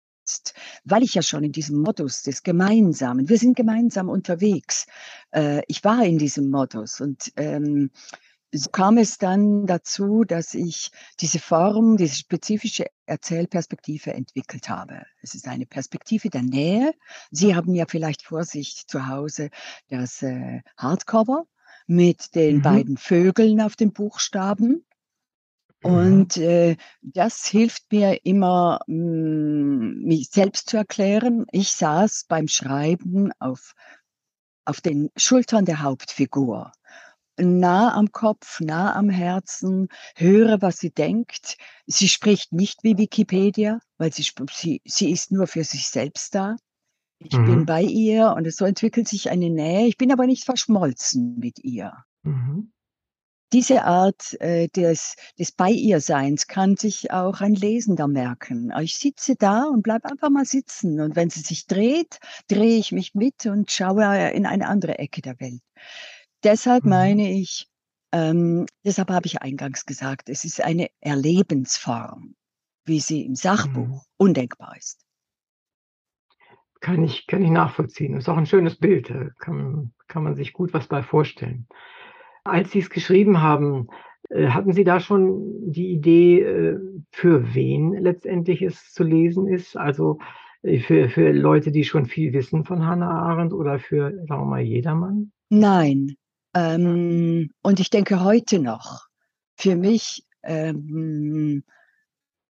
[0.84, 4.86] weil ich ja schon in diesem Modus des Gemeinsamen, wir sind gemeinsam unterwegs.
[5.32, 7.90] Äh, ich war in diesem Modus und ähm,
[8.54, 15.06] so kam es dann dazu, dass ich diese Form, diese spezifische Erzählperspektive entwickelt habe.
[15.22, 16.94] Es ist eine Perspektive der Nähe.
[17.30, 19.50] Sie haben ja vielleicht vor sich zu Hause
[19.88, 21.46] das äh, Hardcover
[21.86, 22.62] mit den mhm.
[22.62, 24.84] beiden Vögeln auf den Buchstaben.
[25.82, 25.90] Mhm.
[25.90, 31.46] Und äh, das hilft mir immer, mh, hm, mich selbst zu erklären.
[31.52, 33.74] Ich saß beim Schreiben auf,
[34.66, 36.72] auf den Schultern der Hauptfigur.
[37.38, 41.56] Nah am Kopf, nah am Herzen, höre, was sie denkt.
[41.86, 46.56] Sie spricht nicht wie Wikipedia, weil sie, sie, sie ist nur für sich selbst da.
[47.18, 47.46] Ich mhm.
[47.46, 49.86] bin bei ihr und es so entwickelt sich eine Nähe.
[49.86, 51.92] Ich bin aber nicht verschmolzen mit ihr.
[52.22, 52.72] Mhm.
[53.52, 58.72] Diese Art äh, des, des Bei ihr Seins kann sich auch ein Lesender merken.
[58.80, 61.00] Ich sitze da und bleibe einfach mal sitzen.
[61.00, 62.18] Und wenn sie sich dreht,
[62.48, 65.60] drehe ich mich mit und schaue in eine andere Ecke der Welt.
[66.44, 66.90] Deshalb mhm.
[66.90, 67.68] meine ich,
[68.12, 72.34] ähm, deshalb habe ich eingangs gesagt, es ist eine Erlebensform,
[72.84, 74.00] wie sie im Sachbuch mhm.
[74.16, 75.04] undenkbar ist.
[76.80, 78.16] Kann ich, kann ich nachvollziehen.
[78.16, 79.08] Ist auch ein schönes Bild.
[79.08, 81.68] Da kann, kann man sich gut was bei vorstellen.
[82.42, 83.86] Als Sie es geschrieben haben,
[84.30, 86.78] äh, hatten Sie da schon die Idee, äh,
[87.12, 89.76] für wen letztendlich es zu lesen ist?
[89.76, 90.18] Also
[90.62, 94.46] äh, für, für Leute, die schon viel wissen von Hannah Arendt oder für, sagen wir
[94.46, 95.30] mal, jedermann?
[95.50, 96.16] Nein,
[96.54, 99.06] ähm, und ich denke heute noch,
[99.56, 101.64] für mich ähm,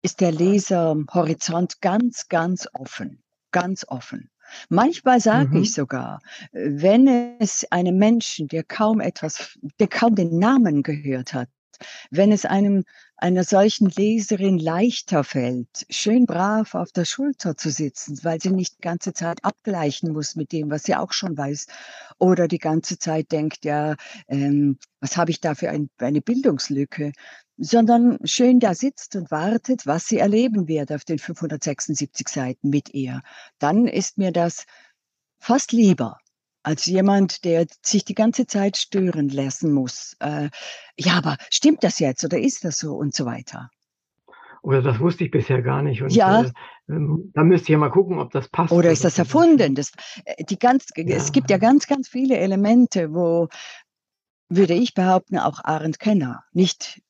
[0.01, 4.29] ist der Leserhorizont ganz, ganz offen, ganz offen.
[4.69, 5.63] Manchmal sage mhm.
[5.63, 7.07] ich sogar, wenn
[7.39, 11.49] es einem Menschen, der kaum etwas, der kaum den Namen gehört hat,
[12.11, 12.83] wenn es einem
[13.17, 18.77] einer solchen Leserin leichter fällt, schön brav auf der Schulter zu sitzen, weil sie nicht
[18.77, 21.65] die ganze Zeit abgleichen muss mit dem, was sie auch schon weiß,
[22.19, 23.95] oder die ganze Zeit denkt, ja,
[24.27, 27.11] ähm, was habe ich da für ein, eine Bildungslücke,
[27.57, 32.93] sondern schön da sitzt und wartet, was sie erleben wird auf den 576 Seiten mit
[32.93, 33.23] ihr,
[33.57, 34.65] dann ist mir das
[35.39, 36.19] fast lieber
[36.67, 40.17] als jemand, der sich die ganze Zeit stören lassen muss.
[40.19, 40.49] Äh,
[40.99, 43.69] ja, aber stimmt das jetzt oder ist das so und so weiter?
[44.63, 46.01] Oder das wusste ich bisher gar nicht.
[46.01, 46.43] Und, ja.
[46.43, 46.51] Äh,
[46.89, 48.73] ähm, da müsst ihr mal gucken, ob das passt.
[48.73, 49.75] Oder ist das erfunden?
[49.75, 49.93] Das,
[50.25, 51.15] äh, die ganz, ja.
[51.15, 53.47] Es gibt ja ganz, ganz viele Elemente, wo,
[54.49, 57.01] würde ich behaupten, auch Arendt-Kenner nicht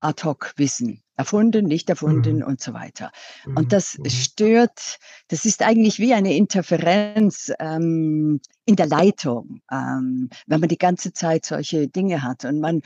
[0.00, 2.44] ad hoc wissen erfunden, nicht erfunden mhm.
[2.44, 3.12] und so weiter.
[3.46, 3.56] Mhm.
[3.56, 4.10] Und das mhm.
[4.10, 10.78] stört, das ist eigentlich wie eine Interferenz ähm, in der Leitung, ähm, wenn man die
[10.78, 12.82] ganze Zeit solche Dinge hat und man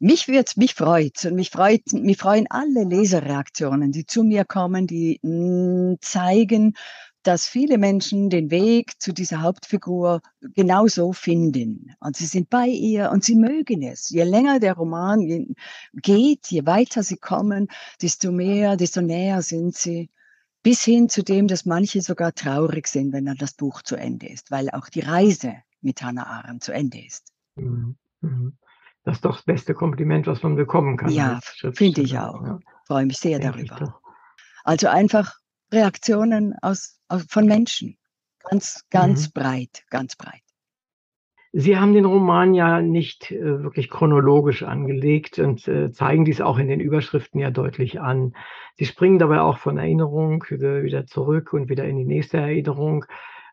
[0.00, 4.86] mich wird's, mich freut und mich freut, mich freuen alle Leserreaktionen, die zu mir kommen,
[4.86, 6.74] die mh, zeigen,
[7.22, 10.20] dass viele Menschen den Weg zu dieser Hauptfigur
[10.54, 11.94] genauso finden.
[12.00, 14.08] Und sie sind bei ihr und sie mögen es.
[14.10, 15.54] Je länger der Roman
[15.94, 17.68] geht, je weiter sie kommen,
[18.00, 20.10] desto mehr, desto näher sind sie.
[20.62, 24.28] Bis hin zu dem, dass manche sogar traurig sind, wenn dann das Buch zu Ende
[24.28, 27.32] ist, weil auch die Reise mit Hannah Arendt zu Ende ist.
[27.54, 27.96] Mhm.
[28.20, 28.58] Mhm.
[29.04, 31.10] Das ist doch das beste Kompliment, was man bekommen kann.
[31.10, 31.40] Ja,
[31.72, 32.44] finde ich auch.
[32.44, 32.58] Ja.
[32.86, 34.00] Freue mich sehr Denk darüber.
[34.64, 35.38] Also einfach
[35.72, 37.96] Reaktionen aus, aus von Menschen.
[38.48, 39.32] Ganz, ganz mhm.
[39.32, 40.42] breit, ganz breit.
[41.52, 46.58] Sie haben den Roman ja nicht äh, wirklich chronologisch angelegt und äh, zeigen dies auch
[46.58, 48.34] in den Überschriften ja deutlich an.
[48.76, 53.06] Sie springen dabei auch von Erinnerung wieder, wieder zurück und wieder in die nächste Erinnerung.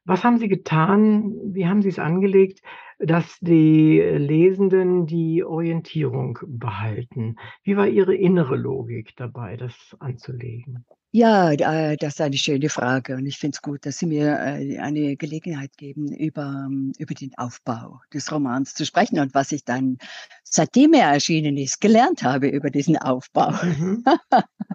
[0.03, 1.33] Was haben Sie getan?
[1.45, 2.61] Wie haben Sie es angelegt,
[2.99, 7.35] dass die Lesenden die Orientierung behalten?
[7.63, 10.85] Wie war Ihre innere Logik dabei, das anzulegen?
[11.17, 14.79] Ja, das ist eine schöne Frage und ich finde es gut, dass Sie mir äh,
[14.79, 19.97] eine Gelegenheit geben, über, über den Aufbau des Romans zu sprechen und was ich dann,
[20.43, 23.51] seitdem er erschienen ist, gelernt habe über diesen Aufbau.
[23.51, 24.03] Mhm.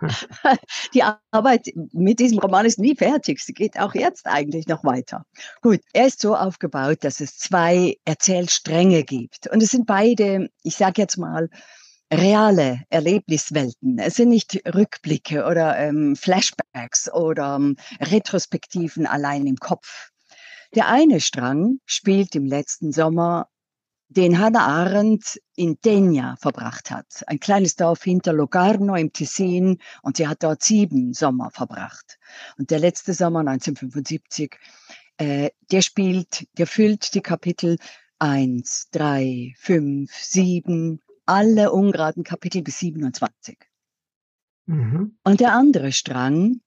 [0.94, 3.40] Die Arbeit mit diesem Roman ist nie fertig.
[3.40, 5.26] Sie geht auch jetzt eigentlich noch weiter.
[5.61, 10.77] Gut, er ist so aufgebaut, dass es zwei Erzählstränge gibt und es sind beide, ich
[10.77, 11.49] sage jetzt mal,
[12.12, 13.99] reale Erlebniswelten.
[13.99, 20.11] Es sind nicht Rückblicke oder ähm, Flashbacks oder ähm, Retrospektiven allein im Kopf.
[20.75, 23.49] Der eine Strang spielt im letzten Sommer,
[24.09, 30.16] den Hannah Arendt in Degna verbracht hat, ein kleines Dorf hinter Locarno im Tessin, und
[30.16, 32.18] sie hat dort sieben Sommer verbracht.
[32.59, 34.59] Und der letzte Sommer 1975,
[35.20, 37.76] äh, der spielt, der füllt die Kapitel
[38.18, 43.59] eins, drei, fünf, sieben, alle ungeraden Kapitel bis 27.
[44.64, 45.18] Mhm.
[45.22, 46.62] Und der andere Strang,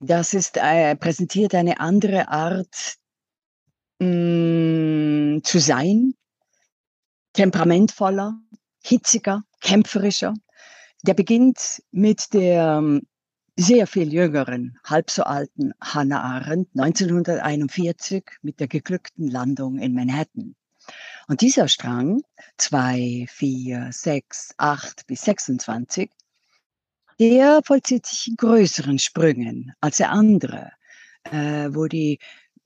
[0.00, 2.96] das ist, äh, präsentiert eine andere Art
[3.98, 6.14] mh, mm, zu sein,
[7.34, 8.40] temperamentvoller,
[8.82, 10.32] hitziger, kämpferischer.
[11.02, 13.00] Der beginnt mit der
[13.56, 20.56] sehr viel jüngeren, halb so alten Hannah Arendt 1941 mit der geglückten Landung in Manhattan.
[21.28, 22.22] Und dieser Strang,
[22.58, 26.10] 2, 4, 6, 8 bis 26,
[27.18, 30.72] der vollzieht sich in größeren Sprüngen als der andere,
[31.24, 32.18] äh, wo die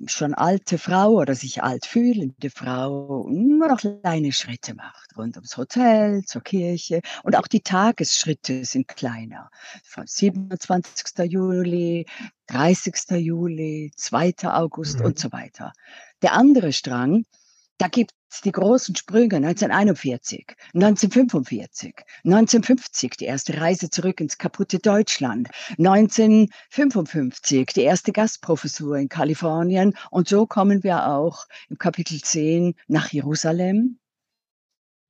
[0.07, 5.57] schon alte Frau oder sich alt fühlende Frau nur noch kleine Schritte macht, rund ums
[5.57, 9.51] Hotel, zur Kirche und auch die Tagesschritte sind kleiner.
[9.85, 11.25] Von 27.
[11.31, 12.07] Juli,
[12.47, 13.17] 30.
[13.17, 14.35] Juli, 2.
[14.55, 15.07] August Mhm.
[15.07, 15.73] und so weiter.
[16.23, 17.25] Der andere Strang,
[17.79, 18.13] da gibt
[18.45, 27.83] die großen Sprünge 1941, 1945, 1950 die erste Reise zurück ins kaputte Deutschland, 1955 die
[27.83, 33.99] erste Gastprofessur in Kalifornien und so kommen wir auch im Kapitel 10 nach Jerusalem.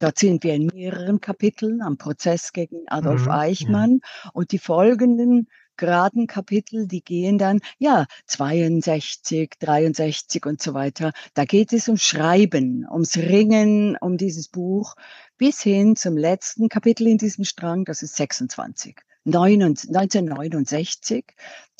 [0.00, 3.30] Dort sind wir in mehreren Kapiteln am Prozess gegen Adolf Mhm.
[3.32, 4.00] Eichmann
[4.32, 5.48] und die folgenden
[5.78, 11.12] geraden Kapitel, die gehen dann, ja, 62, 63 und so weiter.
[11.34, 14.94] Da geht es um Schreiben, ums Ringen um dieses Buch,
[15.38, 18.96] bis hin zum letzten Kapitel in diesem Strang, das ist 26.
[19.24, 21.24] 1969,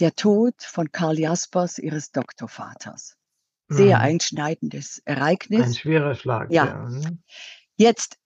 [0.01, 3.17] der Tod von Karl Jaspers, ihres Doktorvaters.
[3.69, 4.03] Sehr Mhm.
[4.05, 5.79] einschneidendes Ein Ereignis.
[5.79, 6.67] schwerer Schlag, Ja.
[6.67, 6.89] ja.
[6.89, 7.19] ne?
[7.77, 8.17] Jetzt,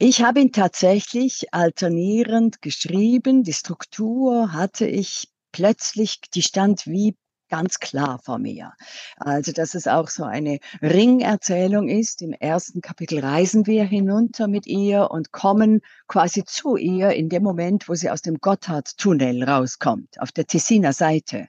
[0.00, 3.42] ich habe ihn tatsächlich alternierend geschrieben.
[3.42, 7.16] Die Struktur hatte ich plötzlich, die stand wie
[7.48, 8.74] ganz klar vor mir.
[9.16, 12.22] Also, dass es auch so eine Ringerzählung ist.
[12.22, 17.42] Im ersten Kapitel reisen wir hinunter mit ihr und kommen quasi zu ihr in dem
[17.42, 21.48] Moment, wo sie aus dem Gotthardtunnel rauskommt, auf der Tessiner Seite.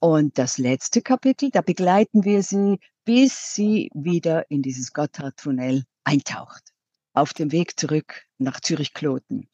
[0.00, 6.74] Und das letzte Kapitel, da begleiten wir sie, bis sie wieder in dieses Gotthardtunnel eintaucht
[7.12, 9.48] auf dem Weg zurück nach Zürich-Kloten.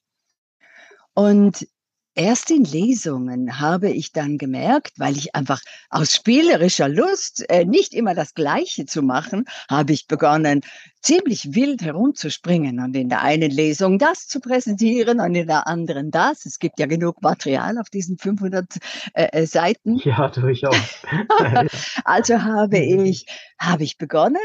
[1.15, 1.67] Und
[2.15, 7.95] erst in Lesungen habe ich dann gemerkt, weil ich einfach aus spielerischer Lust, äh, nicht
[7.95, 10.63] immer das Gleiche zu machen, habe ich begonnen,
[11.03, 16.11] ziemlich wild herumzuspringen und in der einen Lesung das zu präsentieren und in der anderen
[16.11, 16.47] das.
[16.47, 18.67] Es gibt ja genug Material auf diesen 500
[19.15, 19.97] äh, äh, Seiten.
[20.05, 20.77] Ja, durchaus.
[22.05, 23.05] Also habe Mhm.
[23.05, 23.27] ich,
[23.59, 24.37] habe ich begonnen,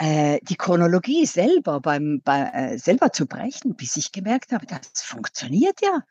[0.00, 5.80] die Chronologie selber beim, bei, äh, selber zu brechen, bis ich gemerkt habe, das funktioniert
[5.82, 6.02] ja.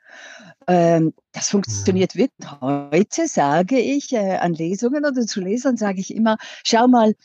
[0.68, 2.52] Ähm, das funktioniert wirklich.
[2.62, 7.16] Heute sage ich äh, an Lesungen oder zu Lesern sage ich immer, schau mal,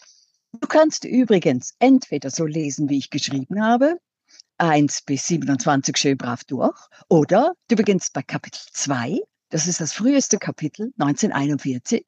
[0.52, 3.98] du kannst übrigens entweder so lesen, wie ich geschrieben habe,
[4.56, 6.78] 1 bis 27 schön brav durch,
[7.10, 9.20] oder du beginnst bei Kapitel 2,
[9.54, 12.04] das ist das früheste Kapitel, 1941,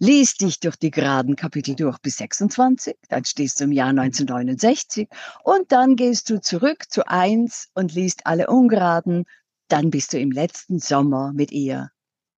[0.00, 5.08] liest dich durch die geraden Kapitel durch bis 26, dann stehst du im Jahr 1969
[5.42, 9.24] und dann gehst du zurück zu 1 und liest alle ungeraden,
[9.68, 11.90] dann bist du im letzten Sommer mit ihr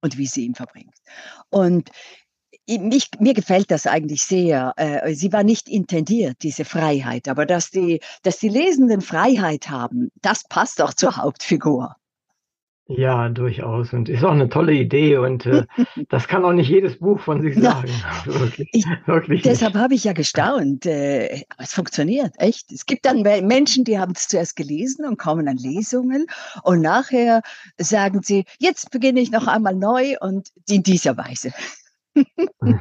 [0.02, 0.93] und wie sie ihn verbringt.
[1.50, 1.89] Und
[2.69, 4.74] i- mich, mir gefällt das eigentlich sehr.
[4.78, 10.10] Äh, sie war nicht intendiert, diese Freiheit, aber dass die, dass die Lesenden Freiheit haben,
[10.21, 11.95] das passt auch zur Hauptfigur.
[12.97, 13.93] Ja, durchaus.
[13.93, 15.17] Und ist auch eine tolle Idee.
[15.17, 15.65] Und äh,
[16.10, 17.71] das kann auch nicht jedes Buch von sich Ja.
[17.71, 17.91] sagen.
[18.25, 20.86] Wirklich, Ich- wirklich Deshalb habe ich ja gestaunt.
[20.86, 22.71] Äh, aber es funktioniert, echt.
[22.71, 26.25] Es gibt dann Me- Menschen, die haben es zuerst gelesen und kommen an Lesungen
[26.63, 27.41] und nachher
[27.77, 31.51] sagen sie, jetzt beginne ich noch einmal neu und in dieser Weise.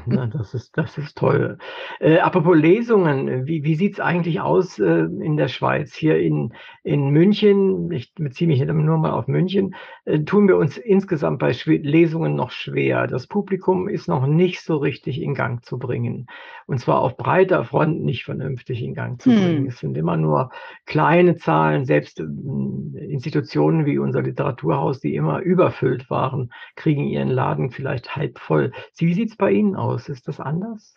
[0.06, 1.56] Na, das ist, das ist toll.
[2.00, 5.94] Äh, apropos Lesungen, wie, wie sieht es eigentlich aus äh, in der Schweiz?
[5.94, 10.76] Hier in, in München, ich beziehe mich nur mal auf München, äh, tun wir uns
[10.76, 13.06] insgesamt bei Schwe Lesungen noch schwer.
[13.06, 16.26] Das Publikum ist noch nicht so richtig in Gang zu bringen.
[16.66, 19.36] Und zwar auf breiter Front nicht vernünftig in Gang zu Hm.
[19.36, 19.66] bringen.
[19.66, 20.50] Es sind immer nur
[20.86, 27.70] kleine Zahlen, selbst ähm, Institutionen wie unser Literaturhaus, die immer überfüllt waren, kriegen ihren Laden
[27.70, 28.72] vielleicht halb voll.
[28.98, 30.08] Wie sieht es bei Ihnen aus?
[30.08, 30.94] Ist das anders?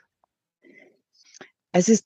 [1.76, 2.06] Es ist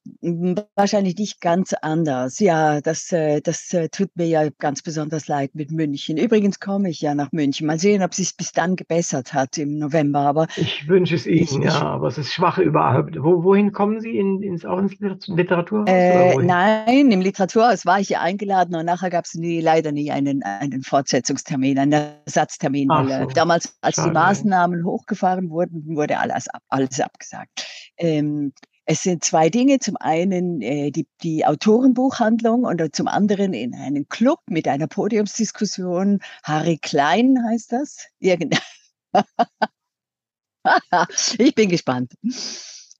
[0.77, 2.39] wahrscheinlich nicht ganz anders.
[2.39, 6.15] Ja, das, äh, das äh, tut mir ja ganz besonders leid mit München.
[6.15, 7.67] Übrigens komme ich ja nach München.
[7.67, 10.19] Mal sehen, ob es sich bis dann gebessert hat im November.
[10.21, 13.17] Aber Ich wünsche es Ihnen, ich- ja, aber es ist schwach überhaupt.
[13.21, 14.17] Wo, wohin kommen Sie?
[14.17, 15.89] In, ins, auch ins Liter- Literaturhaus?
[15.89, 20.11] Äh, nein, im Literaturhaus war ich ja eingeladen und nachher gab es nie, leider nie
[20.11, 24.09] einen, einen Fortsetzungstermin, einen Ersatztermin, äh, so, damals, als schade.
[24.09, 27.67] die Maßnahmen hochgefahren wurden, wurde alles, alles abgesagt.
[27.97, 28.53] Ähm,
[28.87, 29.79] es sind zwei Dinge.
[29.79, 36.21] Zum einen äh, die, die Autorenbuchhandlung und zum anderen in einen Club mit einer Podiumsdiskussion.
[36.43, 38.07] Harry Klein heißt das.
[38.19, 38.59] Irgend
[41.37, 42.13] ich bin gespannt.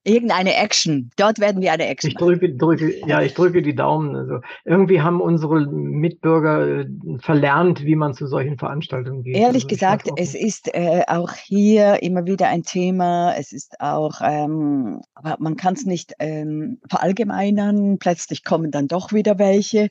[0.08, 1.12] Irgendeine Action.
[1.18, 4.16] Dort werden wir eine Action Ich drücke, drücke, ja, ich drücke die Daumen.
[4.16, 6.86] Also irgendwie haben unsere Mitbürger äh,
[7.20, 9.36] verlernt, wie man zu solchen Veranstaltungen geht.
[9.36, 13.36] Ehrlich Also gesagt, es ist äh, auch hier immer wieder ein Thema.
[13.36, 17.98] Es ist auch, ähm, aber man kann es nicht ähm, verallgemeinern.
[18.00, 19.90] Plötzlich kommen dann doch wieder welche.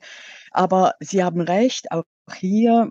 [0.51, 2.05] Aber Sie haben recht, auch
[2.35, 2.89] hier,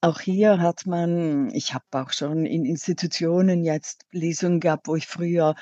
[0.00, 5.08] auch hier hat man, ich habe auch schon in Institutionen jetzt Lesungen gehabt, wo ich
[5.08, 5.56] früher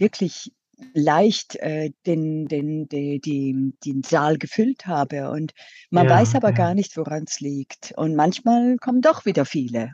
[0.00, 0.52] wirklich
[0.94, 5.30] leicht äh, den, den, die, die, den Saal gefüllt habe.
[5.30, 5.52] Und
[5.90, 6.54] man Ja, weiß aber ja.
[6.54, 7.92] gar nicht, woran es liegt.
[7.96, 9.92] Und manchmal kommen doch wieder viele.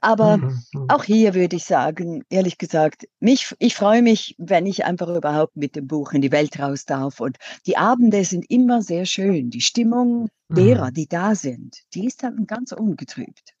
[0.00, 0.88] Aber Mhm, mhm.
[0.88, 5.56] auch hier würde ich sagen, ehrlich gesagt, mich, ich freue mich, wenn ich einfach überhaupt
[5.56, 7.20] mit dem Buch in die Welt raus darf.
[7.20, 7.36] Und
[7.66, 9.50] die Abende sind immer sehr schön.
[9.50, 10.92] Die Stimmung derer, Mhm.
[10.92, 13.54] die da sind, die ist dann ganz ungetrübt.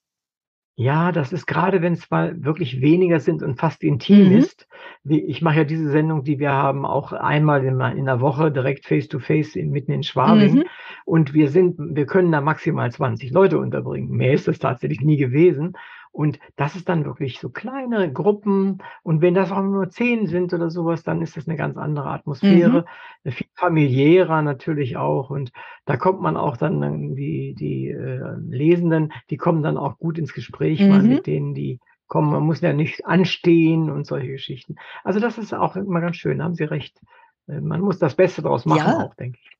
[0.80, 4.36] Ja, das ist gerade, wenn es mal wirklich weniger sind und fast intim Mhm.
[4.36, 4.68] ist.
[5.04, 8.86] Ich mache ja diese Sendung, die wir haben, auch einmal in in der Woche direkt
[8.86, 10.54] face to face in mitten in Schwabing.
[10.58, 10.64] Mhm.
[11.04, 14.10] Und wir sind wir können da maximal 20 Leute unterbringen.
[14.10, 15.72] Mehr ist es tatsächlich nie gewesen.
[16.18, 18.78] Und das ist dann wirklich so kleine Gruppen.
[19.04, 21.76] Und wenn das auch nur 10 sind oder so was, dann ist das 'ne ganz
[21.76, 22.88] andere Atmosphäre, Mhm.
[23.24, 25.30] viel familiärer natürlich auch.
[25.30, 25.52] Und
[25.84, 30.34] da kommt man auch dann die die, äh, Lesenden, die kommen dann auch gut ins
[30.34, 31.04] Gespräch mal Mhm.
[31.04, 32.32] mit denen, die kommen.
[32.32, 34.74] Man muss ja nicht anstehen und solche Geschichten.
[35.04, 37.00] Also, das ist auch immer ganz schön, da haben Sie recht.
[37.46, 38.96] Äh, man muss das Beste draus machen Ja.
[38.96, 39.50] auch, denke ich.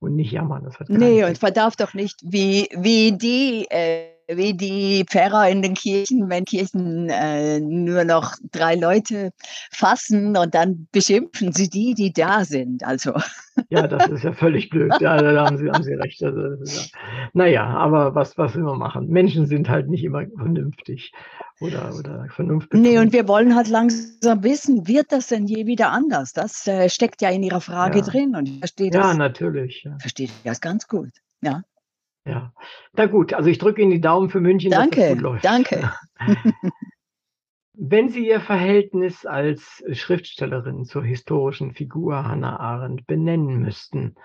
[0.00, 1.42] Und nicht jammern, das hat keinen Ne, und Zweck.
[1.42, 6.44] man darf doch nicht wie wie die äh, wie die Pfarrer in den Kirchen, wenn
[6.44, 9.30] Kirchen, äh, nur noch 3 Leute
[9.72, 12.84] fassen und dann beschimpfen sie die, die da sind.
[12.84, 13.14] Also
[13.70, 14.98] Ja, das ist ja völlig blöd.
[15.00, 16.22] Ja, da haben Sie haben Sie recht.
[16.22, 16.86] Also, ja
[17.34, 19.08] na ja, aber was was will man machen?
[19.08, 21.12] Menschen sind halt nicht immer vernünftig
[21.60, 22.98] oder oder Ne, vernunftbetont.
[23.00, 26.32] und wir wollen halt langsam wissen, wird das denn je wieder anders?
[26.34, 28.02] Das, äh, steckt ja in Ihrer Frage Ja.
[28.02, 29.96] drin und ich verstehe Ja, das natürlich, ja.
[29.98, 31.10] verstehe das ganz gut.
[31.42, 31.62] Ja.
[32.28, 32.52] Ja.
[32.92, 35.44] Na gut, also, ich drücke Ihnen die Daumen für München, dass das gut Danke, läuft.
[35.44, 35.92] danke.
[37.80, 44.16] Wenn Sie Ihr Verhältnis als Schriftstellerin zur historischen Figur Hannah Arendt benennen müssten,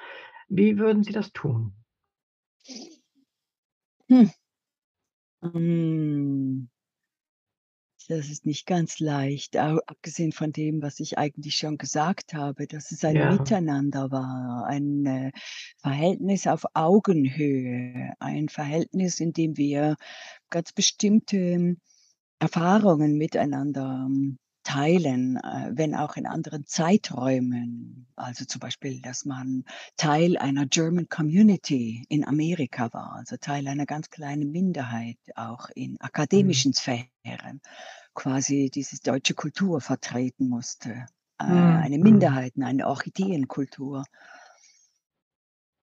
[0.50, 1.74] wie würden Sie das tun?
[4.10, 4.30] Hm.
[8.10, 12.92] Das ist nicht ganz leicht, abgesehen von dem, was ich eigentlich schon gesagt habe, dass
[12.92, 13.28] es ein Ja.
[13.28, 15.32] Miteinander war, ein, äh,
[15.82, 19.96] Verhältnis auf Augenhöhe, ein Verhältnis, in dem wir
[20.50, 21.76] ganz bestimmte
[22.40, 24.10] Erfahrungen miteinander
[24.64, 28.08] teilen, äh, wenn auch in anderen Zeiträumen.
[28.16, 29.66] Also, zum Beispiel, dass man
[29.98, 36.00] Teil einer German Community in Amerika war, also Teil einer ganz kleinen Minderheit, auch in
[36.34, 36.64] Mhm.
[36.64, 37.62] akademischen Sphären,
[38.14, 41.08] quasi diese deutsche Kultur vertreten musste,
[41.40, 42.00] äh, Mhm, eine mhm.
[42.00, 44.04] Minderheiten, eine Orchideenkultur.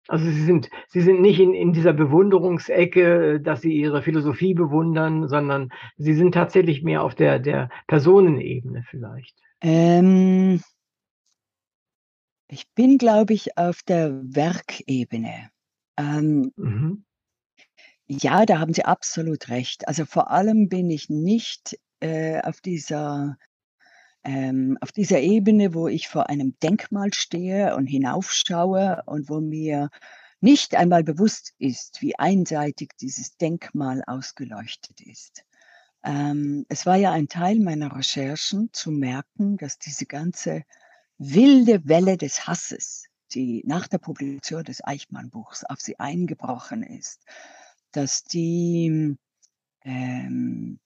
[0.08, 5.28] Also, Sie sind Sie sind nicht in in dieser Bewunderungsecke, dass Sie ihre Philosophie bewundern,
[5.28, 9.34] sondern Sie sind tatsächlich mehr auf der der Personenebene vielleicht?
[9.62, 10.60] Ähm
[12.50, 15.50] ich bin, glaube ich, auf der Werkebene.
[15.98, 17.04] Ähm Mhm.
[18.08, 19.88] ja, da haben Sie absolut recht.
[19.88, 23.36] Also, vor allem bin ich nicht, äh, auf dieser
[24.24, 29.90] ähm, auf dieser Ebene, wo ich vor einem Denkmal stehe und hinaufschaue und wo mir
[30.40, 35.44] nicht einmal bewusst ist, wie einseitig dieses Denkmal ausgeleuchtet ist.
[36.02, 40.64] Ähm, es war ja ein Teil meiner Recherchen zu merken, dass diese ganze
[41.16, 47.24] wilde Welle des Hasses, die nach der Publikation des Eichmann-Buchs auf sie eingebrochen ist,
[47.92, 49.16] dass die
[49.82, 50.78] ähm,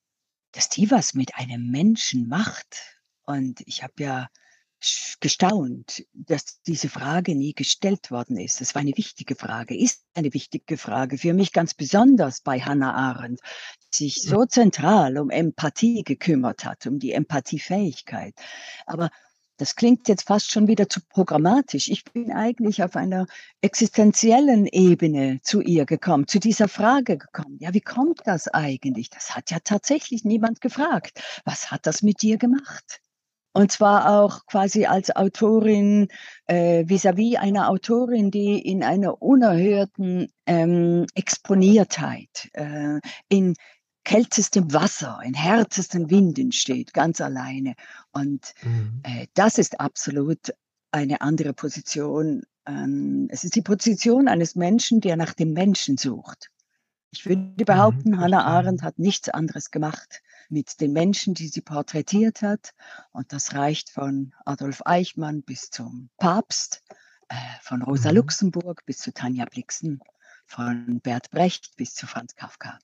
[0.53, 2.98] dass die was mit einem Menschen macht.
[3.29, 4.29] Und ich habe ja
[5.21, 8.61] gestaunt, dass diese Frage nie gestellt worden ist.
[8.63, 12.95] Das war eine wichtige Frage, ist eine wichtige Frage, für mich ganz besonders bei Hannah
[12.95, 13.41] Arendt,
[13.95, 14.31] die sich Hm.
[14.31, 18.35] so zentral um Empathie gekümmert hat, um die Empathiefähigkeit.
[18.87, 19.11] Aber
[19.59, 21.89] das klingt jetzt fast schon wieder zu programmatisch.
[21.89, 23.27] Ich bin eigentlich auf einer
[23.61, 27.59] existenziellen Ebene zu ihr gekommen, zu dieser Frage gekommen.
[27.61, 29.11] Ja, wie kommt das eigentlich?
[29.11, 31.21] Das hat ja tatsächlich niemand gefragt.
[31.45, 33.01] Was hat das mit dir gemacht?
[33.59, 36.07] Und zwar auch quasi als Autorin,
[36.47, 43.55] äh, vis-à-vis einer Autorin, die in einer unerhörten, ähm, Exponiertheit, äh, in
[44.05, 47.75] kältestem Wasser, in härtesten Winden steht, ganz alleine.
[48.13, 49.03] Und, Mhm.
[49.03, 50.55] äh, das ist absolut
[50.93, 52.45] eine andere Position.
[52.65, 56.49] Ähm, es ist die Position eines Menschen, der nach dem Menschen sucht.
[57.11, 58.45] Ich würde Mhm, behaupten, Hannah verstehe.
[58.45, 62.75] Arendt hat nichts anderes gemacht mit den Menschen, die sie porträtiert hat.
[63.13, 66.83] Und das reicht von Adolf Eichmann bis zum Papst,
[67.29, 68.17] äh, von Rosa Mhm.
[68.17, 70.01] Luxemburg bis zu Tanja Blixen,
[70.47, 72.79] von Bert Brecht bis zu Franz Kafka.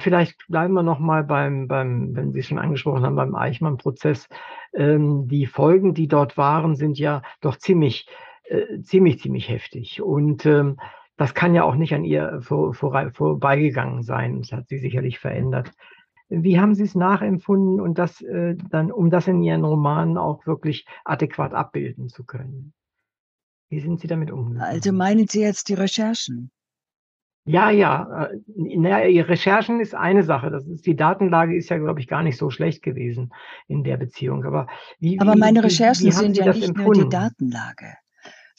[0.00, 4.28] Vielleicht bleiben wir noch mal beim beim wenn Sie schon angesprochen haben, beim Eichmann-Prozess.
[4.72, 8.08] Ähm, die Folgen, die dort waren, sind ja doch ziemlich
[8.44, 10.02] äh, ziemlich, ziemlich heftig.
[10.02, 10.78] Und, ähm,
[11.16, 14.40] das kann ja auch nicht an ihr vor vorei vorbeigegangen sein.
[14.40, 15.72] Das hat sie sicherlich verändert.
[16.40, 20.46] Wie haben Sie es nachempfunden und das äh, dann, um das in Ihren Romanen auch
[20.46, 22.72] wirklich adäquat abbilden zu können?
[23.68, 24.62] Wie sind Sie damit umgegangen?
[24.62, 26.50] Also meinen Sie jetzt die Recherchen?
[27.44, 28.26] Ja, ja.
[28.26, 30.50] Äh, na ja, Recherchen ist eine Sache.
[30.50, 33.32] Das ist die Datenlage ist ja, glaube ich, gar nicht so schlecht gewesen
[33.66, 34.44] in der Beziehung.
[34.44, 34.68] Aber
[35.00, 37.10] wie Aber wie meine wie Recherchen wie haben sind ja nicht nur die empfunden?
[37.10, 37.96] Datenlage.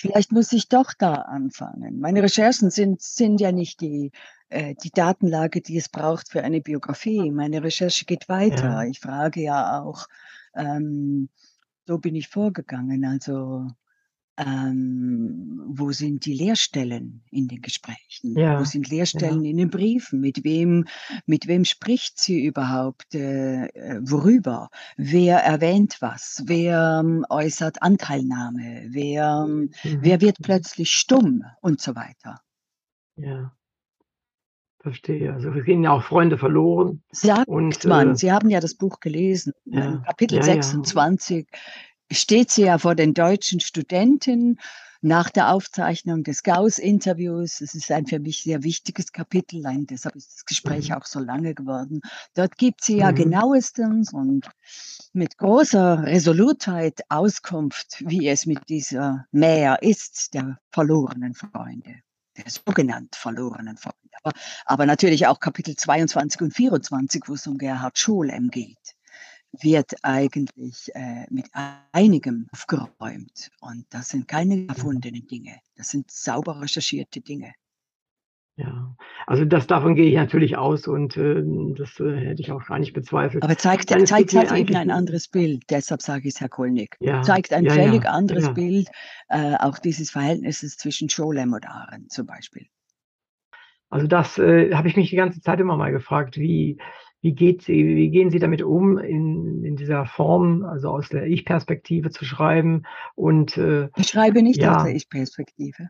[0.03, 2.01] Vielleicht muss ich doch da anfangen.
[2.01, 4.11] Meine Recherchen sind sind ja nicht die
[4.49, 7.31] äh, die Datenlage, die es braucht für eine Biografie.
[7.31, 8.65] Meine Recherche geht weiter.
[8.65, 8.83] Ja.
[8.83, 10.07] Ich frage ja auch,
[10.55, 11.29] ähm,
[11.87, 13.05] so bin ich vorgegangen.
[13.05, 13.65] Also
[14.37, 18.51] ähm, wo sind die Leerstellen in den Gesprächen?
[18.55, 18.95] Wo Ja, sind ja.
[18.97, 20.19] Leerstellen in den Briefen?
[20.21, 20.85] Mit wem
[21.25, 24.69] mit wem spricht sie überhaupt, äh, äh, worüber?
[24.97, 26.43] Wer erwähnt was?
[26.45, 28.85] Wer, ähm, äußert Anteilnahme?
[28.89, 30.43] Wer, ähm, Mhm, wer wird mhm.
[30.43, 32.39] plötzlich stumm und so weiter?
[33.17, 33.53] Ja.
[34.79, 35.33] Verstehe.
[35.33, 38.09] Also, es gehen ja auch Freunde verloren Sagt und, man.
[38.11, 39.53] äh Sie haben ja das Buch gelesen.
[39.65, 40.61] Ja, Kapitel ja, ja.
[40.61, 41.47] 26
[42.11, 44.59] steht sie ja vor den deutschen Studenten
[45.01, 47.59] nach der Aufzeichnung des Gauss-Interviews.
[47.61, 50.95] Es ist ein für mich sehr wichtiges Kapitel, ein deshalb ist das Gespräch Mhm.
[50.95, 52.01] auch so lange geworden.
[52.35, 53.15] Dort gibt sie ja Mhm.
[53.15, 54.49] genauestens und
[55.13, 61.95] mit großer Resolutheit Auskunft, wie es mit dieser Mähr ist, der verlorenen Freunde,
[62.37, 63.97] der sogenannt verlorenen Freunde.
[64.23, 64.31] Aber
[64.65, 68.95] aber natürlich auch Kapitel 22 und 24, wo es um Gerhard Scholem geht,
[69.61, 71.47] wird eigentlich, äh, mit
[71.91, 73.51] einigem aufgeräumt.
[73.61, 75.59] Und das sind keine erfundenen Dinge.
[75.75, 77.53] Das sind sauber recherchierte Dinge.
[78.55, 78.95] Ja.
[79.25, 82.77] Also, das davon gehe ich natürlich aus und, ähm, das, äh, hätte ich auch gar
[82.77, 83.43] nicht bezweifelt.
[83.43, 85.63] Aber zeigt es zeigt halt eben ein anderes Bild.
[85.71, 86.95] Deshalb sage ich's, Herr Kulnig.
[86.99, 88.53] Ja, Zeigt ein ja, völlig ja, anderes.
[88.53, 88.89] Bild,
[89.29, 92.67] äh, auch dieses Verhältnisses zwischen Scholem und Arendt zum Beispiel.
[93.89, 96.77] Also, das, äh, habe ich mich die ganze Zeit immer mal gefragt, wie
[97.23, 102.11] wie geht wie gehen Sie damit um, in in dieser Form, also aus der Ich-Perspektive
[102.11, 102.83] zu schreiben
[103.15, 105.89] und, äh, Ich schreibe nicht aus der ja Ich-Perspektive.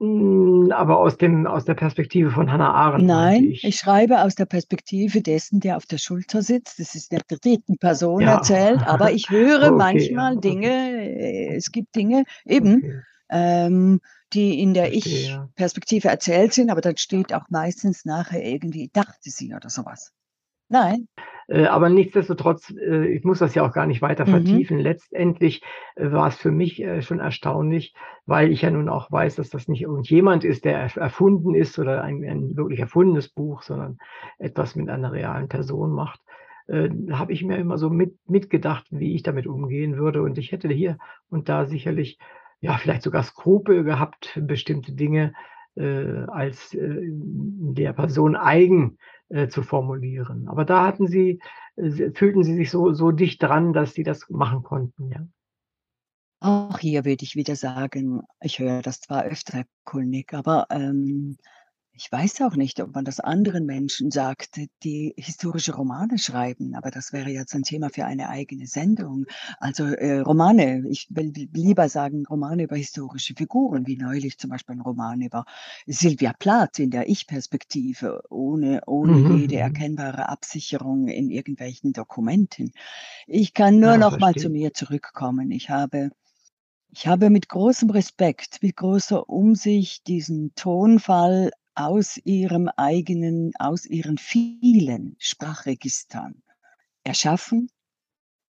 [0.00, 3.64] Hm, aber aus dem aus der Perspektive von Hannah Arendt Nein, ich.
[3.64, 6.78] ich schreibe aus der Perspektive dessen, der auf der Schulter sitzt.
[6.78, 8.32] Das ist in der dritten Person Ja.
[8.32, 11.50] erzählt, aber ich höre Okay, manchmal ja, Dinge okay.
[11.52, 13.02] äh, es gibt Dinge eben, Okay.
[13.30, 14.00] ähm,
[14.32, 14.92] die in der.
[14.92, 20.12] Ich-Perspektive erzählt sind, aber dann steht auch meistens nachher irgendwie „dachte sie“ oder so was.
[20.70, 21.08] Nein.
[21.48, 24.26] Äh, aber nichtsdestotrotz, äh, ich muss das ja auch gar nicht weiter Mhm.
[24.26, 24.78] vertiefen.
[24.80, 25.62] Letztendlich,
[25.94, 27.94] äh, war es für mich, schon erstaunlich,
[28.26, 31.78] weil ich ja nun auch weiß, dass das nicht irgendjemand ist, der erf erfunden ist
[31.78, 33.98] oder ein ein wirklich erfundenes Buch, sondern
[34.38, 36.20] etwas mit einer realen Person macht.
[36.66, 40.22] Äh, habe ich mir immer so mit mitgedacht, wie ich damit umgehen würde.
[40.22, 40.98] Und ich hätte hier
[41.30, 42.18] und da sicherlich,
[42.66, 45.32] ja, vielleicht sogar Skrupel gehabt, bestimmte Dinge,
[45.76, 47.00] äh, als, äh,
[47.78, 48.98] der Person eigen,
[49.28, 50.48] äh, zu formulieren.
[50.48, 51.40] Aber da hatten Sie
[51.76, 55.26] äh, s fühlten Sie sich so so dicht dran, dass Sie das machen konnten, ja?
[56.40, 61.36] Auch hier würde ich wieder sagen, ich höre das zwar öfter, Herr Kulnig, aber, ähm,
[61.96, 66.90] ich weiß auch nicht, ob man das anderen Menschen sagt, die historische Romane schreiben, aber
[66.90, 69.24] das wäre jetzt ein Thema für eine eigene Sendung.
[69.60, 74.76] Also, äh, Romane, ich will lieber sagen, Romane über historische Figuren, wie neulich zum Beispiel
[74.76, 75.44] ein Roman über
[75.86, 79.56] Sylvia Plath in der Ich-Perspektive, ohne ohne Mhm, jede mhm.
[79.56, 82.72] erkennbare Absicherung in irgendwelchen Dokumenten.
[83.26, 85.50] Ich kann nur Ja, noch mal zu mir zurückkommen.
[85.52, 86.10] Ich habe
[86.90, 94.18] ich habe mit großem Respekt, mit großer Umsicht diesen Tonfall aus ihrem eigenen aus ihren
[94.18, 96.42] vielen Sprachregistern
[97.04, 97.70] erschaffen,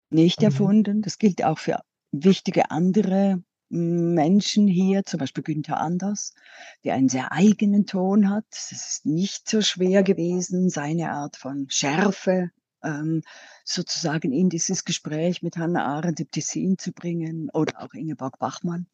[0.09, 0.43] nicht Mhm.
[0.43, 1.01] erfunden.
[1.01, 6.33] Das gilt auch für wichtige andere Menschen hier, zum Beispiel Günther Anders,
[6.85, 8.45] der einen sehr eigenen Ton hat.
[8.51, 12.51] Es ist nicht so schwer gewesen, seine Art von Schärfe,
[12.83, 13.23] ähm,
[13.65, 18.87] sozusagen in dieses Gespräch mit Hannah Arendt im Tessin zu bringen oder auch Ingeborg Bachmann.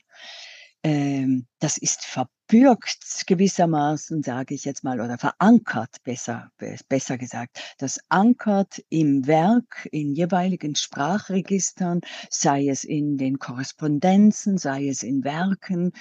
[0.85, 7.75] Ähm, das ist verbürgt gewissermaßen, sage ich jetzt mal, oder verankert, besser bes besser gesagt.
[7.77, 15.23] Das ankert im Werk, in jeweiligen Sprachregistern, sei es in den Korrespondenzen, sei es in
[15.23, 15.93] Werken,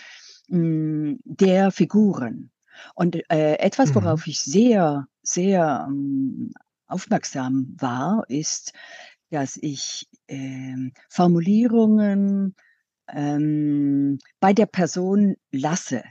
[0.49, 2.51] hm, der Figuren.
[2.97, 3.95] Und, äh, etwas, Mhm.
[3.95, 6.53] worauf ich sehr, sehr, hm,
[6.89, 8.73] aufmerksam war, ist,
[9.31, 12.55] dass ich, ähm, Formulierungen,
[13.13, 16.05] ähm, bei der Person lasse,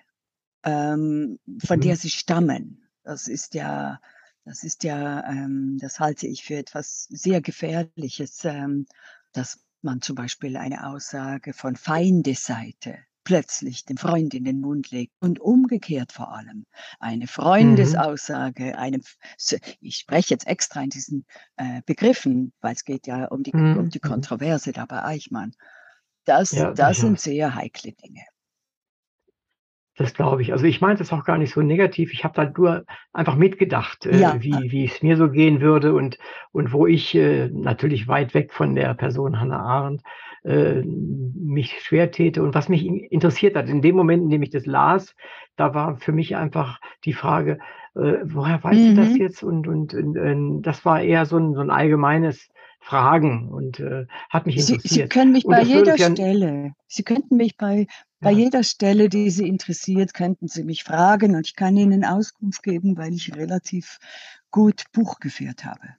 [0.63, 1.97] ähm, von der Mhm.
[1.97, 2.83] sie stammen.
[3.03, 3.99] Das ist ja
[4.45, 8.85] das ist ja, ähm das halte ich für etwas sehr Gefährliches, ähm,
[9.33, 15.13] dass man zum Beispiel eine Aussage von Feindesseite plötzlich dem Freund in den Mund legt
[15.19, 16.65] und umgekehrt vor allem.
[16.99, 17.27] Eine
[17.59, 18.05] Mhm.
[18.07, 18.99] Freundesaussage, eine,
[19.79, 21.25] ich spreche jetzt extra in diesen
[21.55, 23.89] äh, Begriffen, weil es geht ja um die, um Mhm.
[23.89, 24.27] die Mhm.
[24.29, 25.53] Kontroverse da bei Eichmann.
[26.25, 28.21] Das, Ja, das sind sehr heikle Dinge.
[29.97, 30.53] Das glaube ich.
[30.53, 32.13] Also ich meinte es auch gar nicht so negativ.
[32.13, 35.93] Ich habe da nur einfach mitgedacht, äh, Ja, wie, wie es mir so gehen würde
[35.93, 36.17] und,
[36.51, 40.01] und wo ich äh, natürlich weit weg von der Person Hannah Arendt
[40.43, 43.67] äh, mich schwer täte und was mich in- interessiert hat.
[43.69, 45.13] In dem Moment, in dem ich das las,
[45.57, 47.59] da war für mich einfach die Frage,
[47.95, 49.17] äh, woher weiß sie das mhm.
[49.17, 49.43] jetzt?
[49.43, 52.49] Und, und, und äh, das war eher so ein, so ein allgemeines
[52.81, 55.11] Fragen und äh, hat mich Sie, Sie interessiert.
[55.11, 57.87] können mich bei jeder ja, Stelle, Sie könnten mich bei,
[58.19, 62.03] bei ja, jeder Stelle, die Sie interessiert, könnten Sie mich fragen und ich kann Ihnen
[62.03, 63.99] Auskunft geben, weil ich relativ
[64.49, 65.95] gut Buch geführt habe.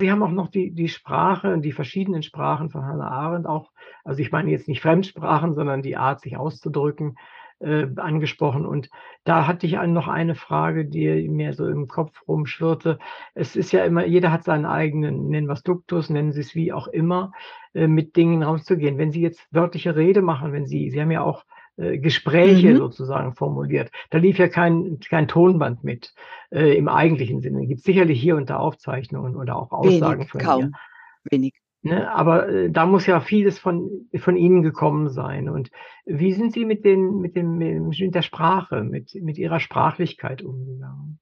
[0.00, 3.72] Sie haben auch noch die, die Sprache, die verschiedenen Sprachen von Hannah Arendt auch,
[4.04, 7.16] also ich meine jetzt nicht Fremdsprachen, sondern die Art, sich auszudrücken,
[7.60, 8.64] äh, angesprochen.
[8.66, 8.90] Und
[9.24, 12.98] da hatte ich noch eine Frage, die mir so im Kopf rumschwirrte.
[13.34, 16.54] Es ist ja immer, jeder hat seinen eigenen, nennen wir es Duktus, nennen Sie es
[16.54, 17.32] wie auch immer,
[17.74, 18.98] äh, mit Dingen rauszugehen.
[18.98, 21.44] Wenn Sie jetzt wörtliche Rede machen, wenn Sie, Sie haben ja auch
[21.76, 22.76] äh, Gespräche Mhm.
[22.76, 26.14] sozusagen formuliert, da lief ja kein, kein Tonband mit
[26.50, 27.66] äh, im eigentlichen Sinne.
[27.66, 30.74] Gibt sicherlich hier und da Aufzeichnungen oder auch Aussagen Wenig, von kaum,
[31.30, 31.57] wenig.
[31.82, 32.10] Ne?
[32.10, 35.48] Aber äh, da muss ja vieles von, von Ihnen gekommen sein.
[35.48, 35.70] Und
[36.04, 41.20] wie sind Sie mit, den, mit, dem, mit der Sprache, mit, mit Ihrer Sprachlichkeit umgegangen?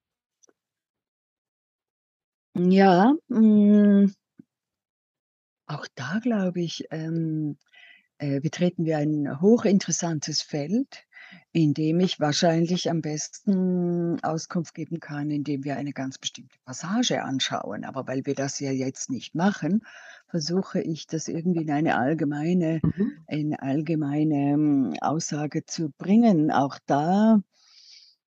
[2.54, 4.06] Ja, mm,
[5.66, 7.58] auch da glaube ich, ähm,
[8.18, 11.04] äh, betreten wir ein hochinteressantes Feld,
[11.52, 17.22] in dem ich wahrscheinlich am besten Auskunft geben kann, indem wir eine ganz bestimmte Passage
[17.22, 17.84] anschauen.
[17.84, 19.82] Aber weil wir das ja jetzt nicht machen,
[20.28, 23.26] versuche ich das irgendwie in eine allgemeine, Mhm.
[23.28, 26.50] in allgemeine ähm, Aussage zu bringen.
[26.50, 27.40] Auch da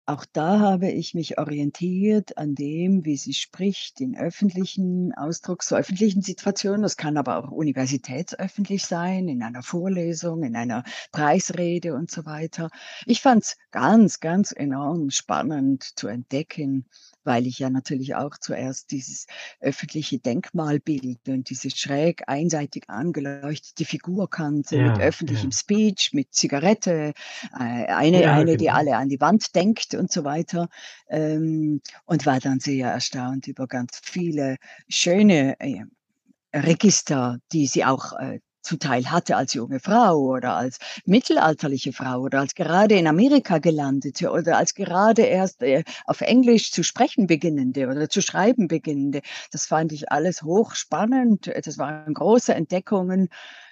[0.09, 6.21] auch da habe ich mich orientiert an dem, wie sie spricht in öffentlichen Ausdrucks öffentlichen
[6.21, 6.81] Situationen.
[6.83, 12.69] Das kann aber auch universitätsöffentlich sein, in einer Vorlesung, in einer Preisrede und so weiter.
[13.05, 16.85] Ich fand es ganz, ganz enorm spannend zu entdecken,
[17.28, 19.28] weil ich ja natürlich auch zuerst dieses
[19.59, 25.51] öffentliche Denkmalbild und diese schräg einseitig angeleuchtete Figur kannte mit Ja, öffentlichem ja.
[25.51, 27.13] Speech, mit Zigarette,
[27.53, 28.71] äh, eine Ja, eine, die genau.
[28.71, 30.69] alle an die Wand denkt und so weiter.
[31.09, 34.57] Ähm, und war dann sehr erstaunt über ganz viele
[34.89, 35.84] schöne, äh,
[36.55, 42.20] Register, die sie auch, äh, zum Teil hatte als junge Frau oder als mittelalterliche Frau
[42.20, 47.28] oder als gerade in Amerika gelandete oder als gerade erst, äh, auf Englisch zu sprechen
[47.28, 49.22] beginnende oder zu schreiben beginnende.
[49.51, 51.51] Das fand ich alles hochspannend.
[51.63, 53.30] Das waren große Entdeckungen.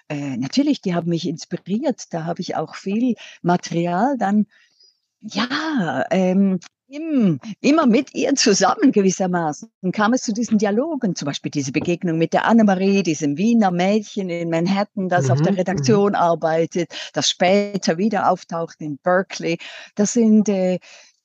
[0.08, 2.14] Äh, natürlich, die haben mich inspiriert.
[2.14, 4.46] Da habe ich auch viel Material dann
[5.22, 11.52] ja, ähm, im immer mit ihr zusammen gewissermaßen kam es zu diesen Dialogen, zum Beispiel
[11.52, 15.58] diese Begegnung mit der Annemarie, diesem Wiener Mädchen in Manhattan, das auf der Mhm, mhm.
[15.60, 19.58] Redaktion arbeitet, das später wieder auftaucht in Berkeley.
[19.96, 20.80] Das sind, äh,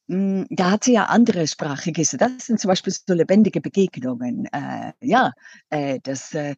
[0.09, 2.19] hm, da hat sie ja andere Sprachregister.
[2.19, 4.47] Das sind zum Beispiel so lebendige Begegnungen.
[4.53, 5.33] Äh, ja,
[5.71, 6.57] äh, das, äh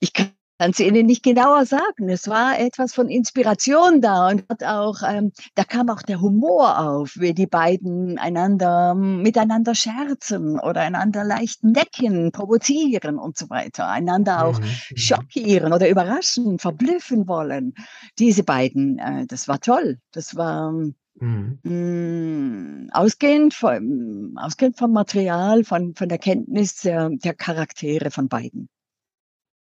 [0.00, 2.08] ich kann es Ihnen nicht genauer sagen.
[2.08, 6.78] Es war etwas von Inspiration da und hat auch ähm, da kam auch der Humor
[6.78, 13.48] auf, wie die beiden einander hm, miteinander scherzen oder einander leicht necken, provozieren und so
[13.50, 14.96] weiter, einander auch Mhm, mhm.
[14.96, 17.74] schockieren oder überraschen, verblüffen wollen.
[18.18, 19.98] Diese beiden, äh, das war toll.
[20.12, 20.72] Das war,
[21.20, 21.58] Mhm.
[21.64, 28.68] hm, ausgehend vom ausgehend vom Material, von von der Kenntnis der der Charaktere von beiden.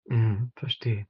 [0.07, 1.07] Mhm, verstehe.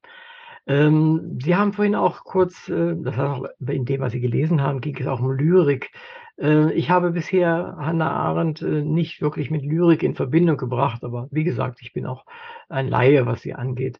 [0.67, 4.61] Ähm, Sie haben vorhin auch kurz, äh, das hat auch in dem, was Sie gelesen
[4.61, 5.91] haben, ging es auch um Lyrik.
[6.39, 11.27] Äh, ich habe bisher Hannah Arendt äh, nicht wirklich mit Lyrik in Verbindung gebracht, aber
[11.31, 12.25] wie gesagt, ich bin auch
[12.69, 13.99] ein Laie, was sie angeht.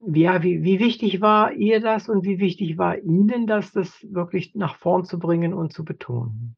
[0.00, 4.54] Ja, wie, wie wichtig war ihr das und wie wichtig war Ihnen das, das wirklich
[4.54, 6.56] nach vorn zu bringen und zu betonen?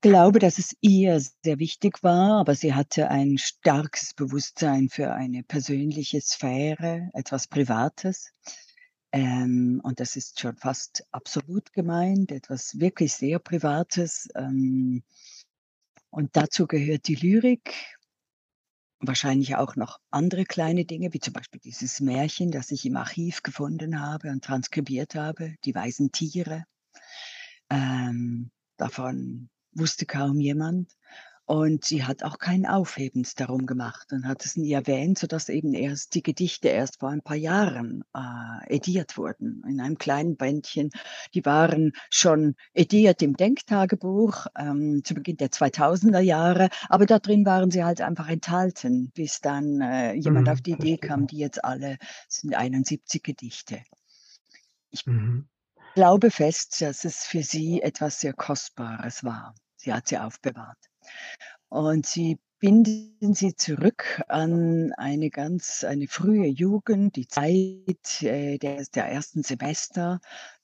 [0.00, 5.42] Glaube, dass es ihr sehr wichtig war, aber sie hatte ein starkes Bewusstsein für eine
[5.42, 8.30] persönliche Sphäre, etwas Privates.
[9.10, 14.28] Ähm, und das ist schon fast absolut gemeint, etwas wirklich sehr Privates.
[14.36, 15.02] Ähm,
[16.10, 17.74] und dazu gehört die Lyrik,
[19.00, 23.42] wahrscheinlich auch noch andere kleine Dinge, wie zum Beispiel dieses Märchen, das ich im Archiv
[23.42, 26.66] gefunden habe und transkribiert habe, die weißen Tiere.
[27.68, 30.92] Ähm, davon wusste kaum jemand.
[31.46, 35.72] Und sie hat auch kein Aufhebens darum gemacht und hat es nie erwähnt, sodass eben
[35.72, 39.62] erst die Gedichte erst vor ein paar Jahren äh, ediert wurden.
[39.66, 40.90] In einem kleinen Bändchen.
[41.32, 47.46] Die waren schon ediert im Denktagebuch ähm, zu Beginn der 2000er Jahre, aber da drin
[47.46, 51.38] waren sie halt einfach enthalten, bis dann äh, jemand Mhm, auf die Idee kam, die
[51.38, 51.96] jetzt alle
[52.28, 53.80] sind 71 Gedichte.
[54.90, 55.48] Ich Mhm.
[55.98, 59.52] Glaube fest, dass es für sie etwas sehr Kostbares war.
[59.74, 60.78] Sie hat sie aufbewahrt.
[61.70, 68.84] Und sie binden sie zurück an eine ganz eine frühe Jugend, die Zeit, äh, der
[68.94, 70.20] der ersten Semester,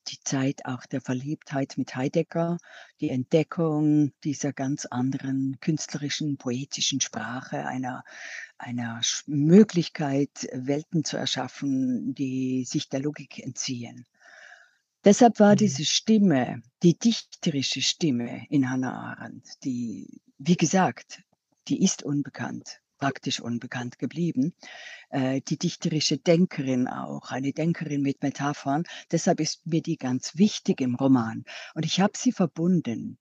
[0.06, 2.58] die Zeit auch der Verliebtheit mit Heidegger,
[3.00, 8.04] die Entdeckung dieser ganz anderen künstlerischen, poetischen Sprache, einer
[8.56, 14.06] einer Möglichkeit, Welten zu erschaffen, die sich der Logik entziehen.
[15.04, 15.58] Deshalb war Mhm.
[15.58, 21.22] diese Stimme, die dichterische Stimme in Hannah Arendt, die, wie gesagt,
[21.68, 24.54] die ist unbekannt, praktisch unbekannt geblieben.
[25.10, 28.84] Äh, die dichterische Denkerin auch, eine Denkerin mit Metaphern.
[29.10, 31.44] Deshalb ist mir die ganz wichtig im Roman.
[31.74, 33.18] Und ich habe sie verbunden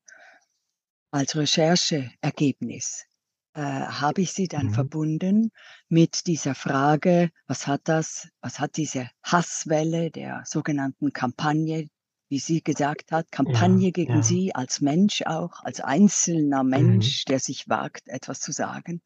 [1.11, 3.05] als Rechercheergebnis
[3.53, 4.69] äh, habe ich sie dann Mhm.
[4.69, 5.51] verbunden
[5.89, 11.87] mit dieser Frage, was hat das, was hat diese Hasswelle der sogenannten Kampagne,
[12.29, 14.23] wie sie gesagt hat, Ja, Kampagne gegen ja.
[14.23, 17.13] sie als Mensch auch, als einzelner Mhm.
[17.13, 19.01] Mensch, der sich wagt, etwas zu sagen.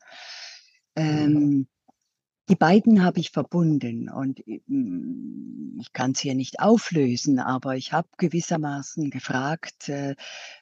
[1.07, 1.47] Mhm.
[1.47, 1.67] Ähm,
[2.49, 7.93] die beiden habe ich verbunden und mm, ich kann es hier nicht auflösen, aber ich
[7.93, 10.15] habe gewissermaßen gefragt, äh,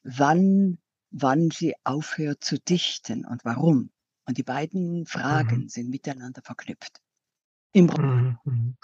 [0.04, 0.80] wann,
[1.18, 3.92] wann sie aufhört zu dichten und warum.
[4.28, 5.06] Und die beiden Mhm.
[5.06, 7.00] Fragen sind miteinander verknüpft.
[7.74, 7.88] Im.
[7.88, 8.78] Mhm, mhm.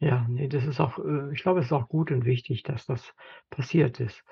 [0.00, 2.86] Ja, ne, das ist auch äh, ich glaube, es ist auch gut und wichtig, dass
[2.86, 3.14] das
[3.50, 4.24] passiert ist.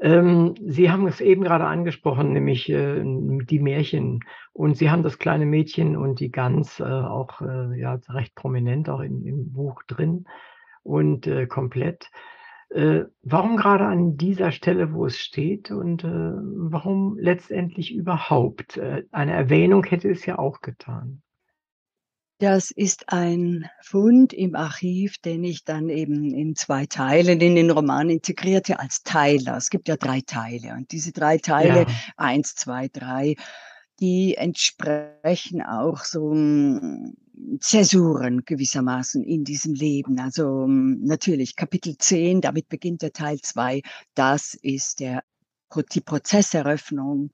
[0.00, 4.20] Ähm, Sie haben es eben grade angesprochen, nämlich, äh, die Märchen.
[4.52, 8.88] Und Sie haben das kleine Mädchen und die Gans, äh, auch, äh, ja, recht prominent
[8.88, 10.26] auch in im Buch drin
[10.82, 12.10] und, komplett.
[12.72, 18.76] Äh, warum grade an dieser Stelle, wo es steht und, äh, warum letztendlich überhaupt?
[18.76, 21.20] Äh, eine Erwähnung hätte es ja auch getan.
[22.40, 27.70] Das ist ein Fund im Archiv, den ich dann eben in 2 Teilen in den
[27.70, 29.58] Roman integrierte als Teiler.
[29.58, 31.86] Es gibt ja 3 Teile und diese 3 Teile, Ja.
[32.16, 33.34] 1, 2, 3,
[34.00, 36.32] die entsprechen auch so,
[37.60, 40.18] Zäsuren gewissermaßen in diesem Leben.
[40.20, 43.82] Also, hm, natürlich Kapitel 10, damit beginnt der Teil 2.
[44.14, 45.22] Das ist der
[45.92, 47.30] die Prozesseröffnung,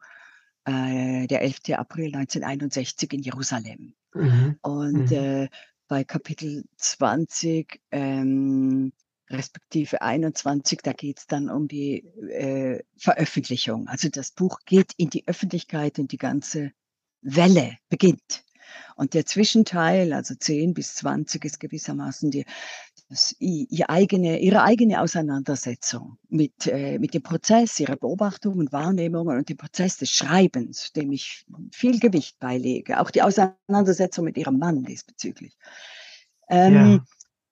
[0.64, 1.74] äh, der 11.
[1.78, 3.94] April 1961 in Jerusalem.
[4.14, 5.16] Mhm, Und, mhm.
[5.16, 5.48] äh,
[5.88, 8.92] bei Kapitel 20, ähm,
[9.30, 13.88] respektive 21, da geht's dann um die, äh, Veröffentlichung.
[13.88, 16.72] Also, das Buch geht in die Öffentlichkeit und die ganze
[17.22, 18.44] Welle beginnt.
[18.96, 22.44] Und der Zwischenteil, also 10 bis 20, ist gewissermaßen die
[23.08, 28.72] das i ihr eigene ihre eigene Auseinandersetzung mit, äh mit dem Prozess, ihrer Beobachtungen und
[28.72, 33.00] Wahrnehmungen und dem Prozess des Schreibens, dem ich viel Gewicht beilege.
[33.00, 35.56] Auch die Auseinandersetzung mit ihrem Mann diesbezüglich.
[36.48, 37.06] Ähm, Ja.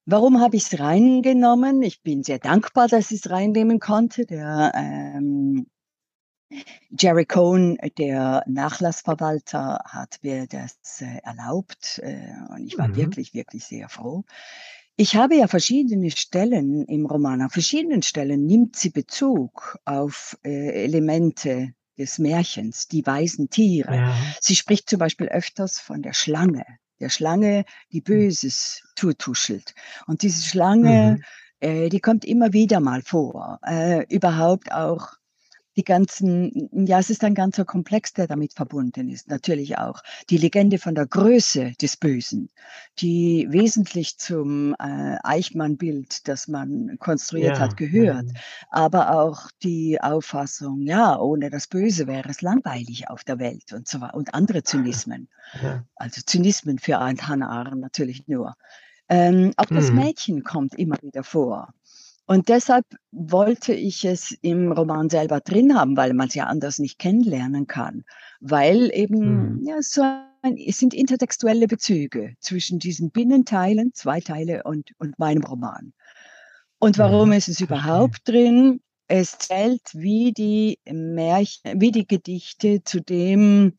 [0.06, 1.82] warum habe ich's reingenommen?
[1.82, 4.26] Ich bin sehr dankbar, dass ich's reinnehmen konnte.
[4.26, 5.66] Der, ähm
[6.90, 12.94] Jerry Cohen, der Nachlassverwalter, hat mir das, äh, erlaubt, äh, und ich war Mhm.
[12.94, 14.24] wirklich, wirklich sehr froh.
[14.96, 17.42] Ich habe ja verschiedene Stellen im Roman.
[17.42, 23.96] An verschiedenen Stellen nimmt sie Bezug auf, äh, Elemente des Märchens, die weisen Tiere.
[23.96, 24.34] Ja.
[24.40, 26.64] Sie spricht zum Beispiel öfters von der Schlange,
[27.00, 28.24] der Schlange, die Hm.
[28.28, 29.74] Böses zutuschelt.
[30.06, 31.24] Und diese Schlange, Mhm.
[31.60, 33.58] äh, die kommt immer wieder mal vor.
[33.66, 35.08] Äh, überhaupt auch
[35.76, 39.28] die ganzen ja, es ist ein ganzer Komplex, der damit verbunden ist.
[39.28, 40.00] Natürlich auch
[40.30, 42.50] die Legende von der Größe des Bösen,
[42.98, 48.26] die wesentlich zum, äh, Eichmann-Bild, das man konstruiert hat, Ja, gehört.
[48.26, 48.42] mhm.
[48.70, 53.88] Aber auch die Auffassung, ja, ohne das Böse wäre es langweilig auf der Welt und
[53.88, 55.28] so wei und andere Zynismen.
[55.60, 55.86] Ja.
[55.96, 58.54] Also, Zynismen für ein Hannah Arendt natürlich nur.
[59.08, 59.92] Ähm, auch das Mhm.
[59.92, 61.74] Mädchen kommt immer wieder vor.
[62.26, 66.98] Und deshalb wollte ich es im Roman selber drin haben, weil man's ja anders nicht
[66.98, 68.04] kennenlernen kann.
[68.40, 69.64] Weil eben, Mhm.
[69.66, 75.44] ja, so ein es sind intertextuelle Bezüge zwischen diesen Binnenteilen, 2 Teile und und meinem
[75.44, 75.92] Roman.
[76.78, 78.80] Und warum Mhm, ist es überhaupt drin?
[79.08, 83.78] Es zählt wie die Märchen wie die Gedichte zu dem,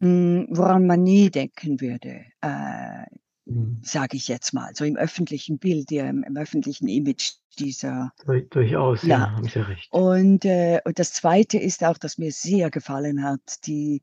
[0.00, 2.24] hm, woran man nie denken würde.
[2.40, 3.06] Äh,
[3.46, 3.80] mhm.
[3.82, 8.12] sage ich jetzt mal, so im öffentlichen Bild, im, im öffentlichen Image dieser.
[8.50, 9.92] Durchaus, ja, ja haben Sie recht.
[9.92, 14.00] Und, äh, und das Zweite ist auch, das mir sehr gefallen hat, die,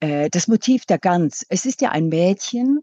[0.00, 1.44] äh, das Motiv der Gans.
[1.48, 2.80] Es ist ja ein Mädchen,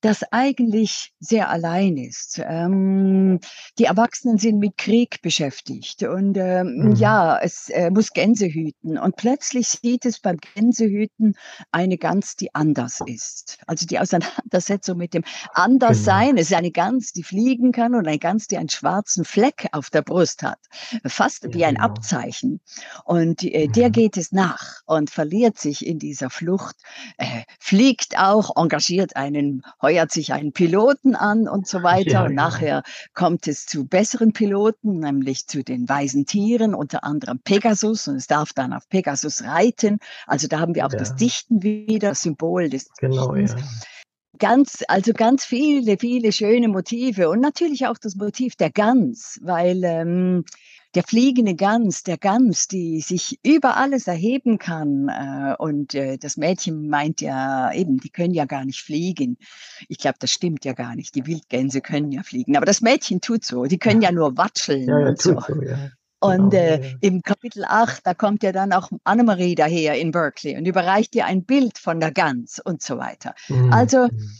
[0.00, 2.40] das eigentlich sehr allein ist.
[2.44, 3.40] Ähm,
[3.78, 6.92] die Erwachsenen sind mit Krieg beschäftigt und ähm, mhm.
[6.96, 8.98] ja, es äh, muss Gänse hüten.
[8.98, 11.34] Und plötzlich sieht es beim Gänsehüten
[11.72, 13.58] eine Gans, die anders ist.
[13.66, 15.24] Also die Auseinandersetzung mit dem
[15.54, 16.30] Anderssein.
[16.30, 16.40] Genau.
[16.40, 19.90] Es ist eine Gans, die fliegen kann und eine Gans, die einen schwarzen Fleck auf
[19.90, 20.58] der Brust hat.
[21.06, 21.86] Fast ja, wie ein genau.
[21.86, 22.60] Abzeichen.
[23.04, 23.72] Und äh, mhm.
[23.72, 26.76] der geht es nach und verliert sich in dieser Flucht,
[27.16, 32.10] äh, fliegt auch, engagiert einen heuert sich einen Piloten an und so weiter.
[32.10, 32.42] Ja, und genau.
[32.42, 32.82] nachher
[33.14, 38.08] kommt es zu besseren Piloten, nämlich zu den weisen Tieren, unter anderem Pegasus.
[38.08, 40.00] Und es darf dann auf Pegasus reiten.
[40.26, 40.98] Also da haben wir auch ja.
[40.98, 43.60] das Dichten wieder, das Symbol des genau, Dichtens.
[43.60, 43.66] Ja
[44.38, 49.82] ganz, also ganz viele, viele schöne Motive und natürlich auch das Motiv der Gans, weil
[49.84, 50.44] ähm,
[50.96, 55.08] der fliegende Gans, der Gans, die sich über alles erheben kann.
[55.08, 59.36] Äh, und äh, das Mädchen meint ja eben, die können ja gar nicht fliegen.
[59.88, 61.14] Ich glaube, das stimmt ja gar nicht.
[61.14, 62.56] Die Wildgänse können ja fliegen.
[62.56, 63.64] Aber das Mädchen tut so.
[63.64, 65.38] Die können ja nur watscheln ja, ja, so.
[65.38, 65.90] so ja.
[66.18, 66.96] Und genau, äh, ja.
[67.02, 71.26] im Kapitel 8, da kommt ja dann auch Annemarie daher in Berkeley und überreicht ihr
[71.26, 73.34] ein Bild von der Gans und so weiter.
[73.48, 73.72] Mhm.
[73.72, 74.30] Also mhm.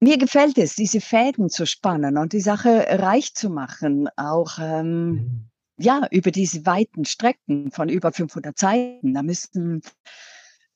[0.00, 5.10] mir gefällt es, diese Fäden zu spannen und die Sache reich zu machen, auch ähm,
[5.10, 9.82] mhm ja, über diese weiten Strecken von über 500 Seiten, da müssten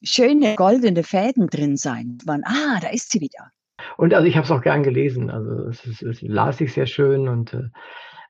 [0.03, 2.19] schöne goldene Fäden drin sein.
[2.27, 3.51] Man, ah, da ist sie wieder.
[3.97, 5.31] Und also ich habe es auch gern gelesen.
[5.31, 7.69] Also es, ist, es las ich sehr schön und äh, äh,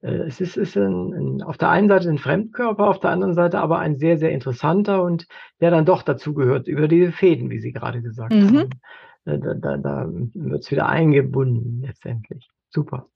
[0.03, 3.61] es ist, ist ein, ein, auf der einen Seite ein Fremdkörper, auf der anderen Seite
[3.61, 5.27] aber ein sehr, sehr interessanter und
[5.61, 8.59] der dann doch dazu gehört, über diese Fäden, wie Sie gerade gesagt mhm.
[8.59, 8.71] haben.
[9.25, 12.49] Da, da, da wird es wieder eingebunden letztendlich.
[12.71, 13.09] Super.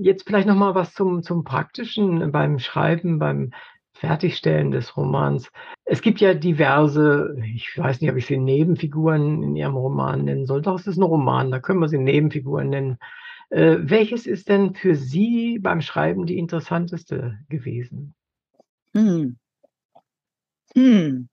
[0.00, 3.52] Jetzt vielleicht noch mal was zum zum Praktischen beim Schreiben, beim
[3.92, 5.52] Fertigstellen des Romans.
[5.84, 10.46] Es gibt ja diverse, ich weiß nicht, ob ich sie Nebenfiguren in Ihrem Roman nennen
[10.46, 10.62] soll.
[10.62, 12.98] Doch, es ist ein Roman, da können wir sie Nebenfiguren nennen.
[13.54, 18.12] Äh, welches ist denn für Sie beim Schreiben die interessanteste gewesen?
[18.92, 19.36] Hm.
[20.74, 21.28] Hm.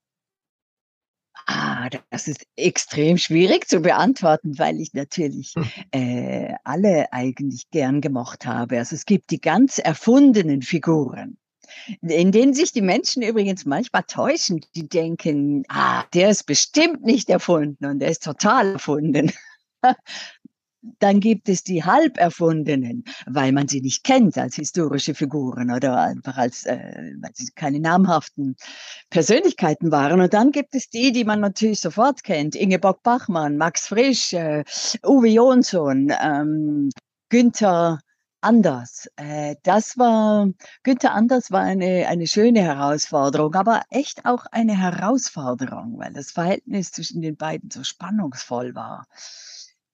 [1.48, 5.66] Ah, das ist extrem schwierig zu beantworten, weil ich natürlich hm.
[5.90, 8.78] äh, alle eigentlich gern gemocht habe.
[8.78, 11.40] Also es gibt die ganz erfundenen Figuren,
[12.02, 14.62] in denen sich die Menschen übrigens manchmal täuschen.
[14.76, 19.32] Die denken, ah, der ist bestimmt nicht erfunden und der ist total erfunden.
[21.00, 26.02] Dann gibt es die halb erfundenen, weil man sie nicht kennt als historische Figuren oder
[26.02, 28.56] einfach als, äh, weil sie keine namhaften
[29.10, 30.20] Persönlichkeiten waren.
[30.22, 32.56] Und dann gibt es die, die man natürlich sofort kennt.
[32.56, 34.64] Ingeborg Bachmann, Max Frisch, äh,
[35.06, 36.90] Uwe Jonsson, ähm,
[37.30, 38.00] Günther
[38.42, 39.08] Anders.
[39.18, 40.48] Äh, das war,
[40.84, 46.92] Günther Anders war eine, eine schöne Herausforderung, aber echt auch eine Herausforderung, weil das Verhältnis
[46.92, 49.06] zwischen den beiden so spannungsvoll war.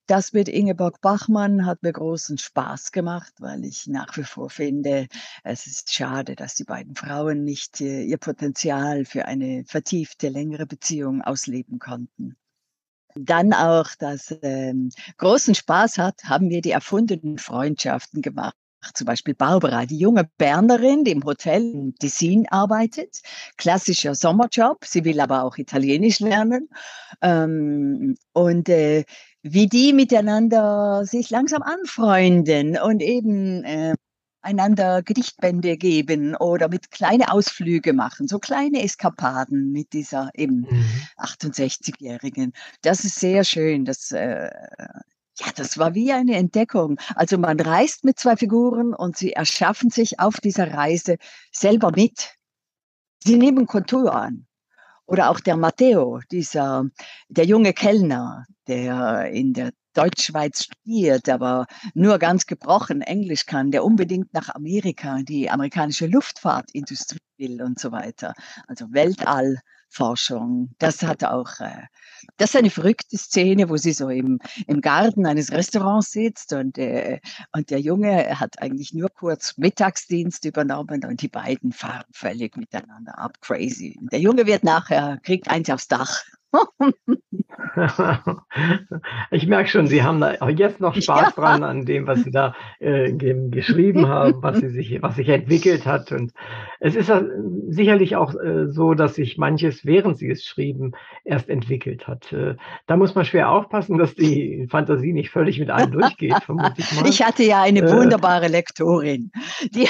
[0.07, 5.07] Das mit Ingeborg Bachmann hat mir großen Spaß gemacht, weil ich nach wie vor finde,
[5.43, 10.65] es ist schade, dass die beiden Frauen nicht äh, ihr Potenzial für eine vertiefte, längere
[10.65, 12.37] Beziehung ausleben konnten.
[13.15, 18.55] Dann auch, dass ähm, großen Spaß hat, haben wir die erfundenen Freundschaften gemacht
[18.93, 23.21] zum Beispiel Barbara, die junge Bernerin, die im Hotel in Tessin arbeitet.
[23.57, 24.85] Klassischer Sommerjob.
[24.85, 26.69] Sie will aber auch Italienisch lernen.
[27.21, 29.03] Ähm, und äh,
[29.53, 33.93] wie die miteinander sich langsam anfreunden und eben äh,
[34.41, 40.85] einander Gedichtbände geben oder mit kleine Ausflüge machen, so kleine Eskapaden mit dieser eben mhm.
[41.17, 42.53] 68-Jährigen.
[42.81, 43.83] Das ist sehr schön.
[43.83, 44.49] Das, äh,
[45.39, 46.97] ja, das war wie eine Entdeckung.
[47.15, 51.17] Also man reist mit zwei Figuren und sie erschaffen sich auf dieser Reise
[51.51, 52.35] selber mit.
[53.23, 54.46] Sie nehmen Kontur an.
[55.07, 56.85] Oder auch der Matteo, dieser,
[57.29, 63.83] der junge Kellner, der in der Deutschschweiz studiert, aber nur ganz gebrochen Englisch kann, der
[63.83, 68.33] unbedingt nach Amerika, die amerikanische Luftfahrtindustrie will und so weiter.
[68.67, 69.57] Also Weltall.
[69.89, 70.69] Forschung.
[70.79, 71.83] Das hat auch, äh,
[72.37, 76.77] das ist eine verrückte Szene, wo sie so im, im Garten eines Restaurants sitzt und,
[76.77, 77.19] äh,
[77.53, 83.17] und der Junge hat eigentlich nur kurz Mittagsdienst übernommen und die beiden fahren völlig miteinander
[83.17, 83.97] ab, crazy.
[84.11, 86.23] Der Junge wird nachher, kriegt eins aufs Dach.
[89.31, 91.41] ich merke schon, Sie haben da jetzt noch Spaß ja.
[91.41, 95.85] dran an dem, was Sie da äh, geschrieben haben, was Sie sich, was sich entwickelt
[95.85, 96.11] hat.
[96.11, 96.33] Und
[96.79, 97.11] es ist
[97.69, 102.31] sicherlich auch äh, so, dass sich manches, während Sie es schrieben, erst entwickelt hat.
[102.31, 106.33] Äh, da muss man schwer aufpassen, dass die Fantasie nicht völlig mit einem durchgeht,
[106.77, 107.05] ich.
[107.05, 107.91] Ich hatte ja eine äh.
[107.91, 109.31] wunderbare Lektorin,
[109.71, 109.87] die,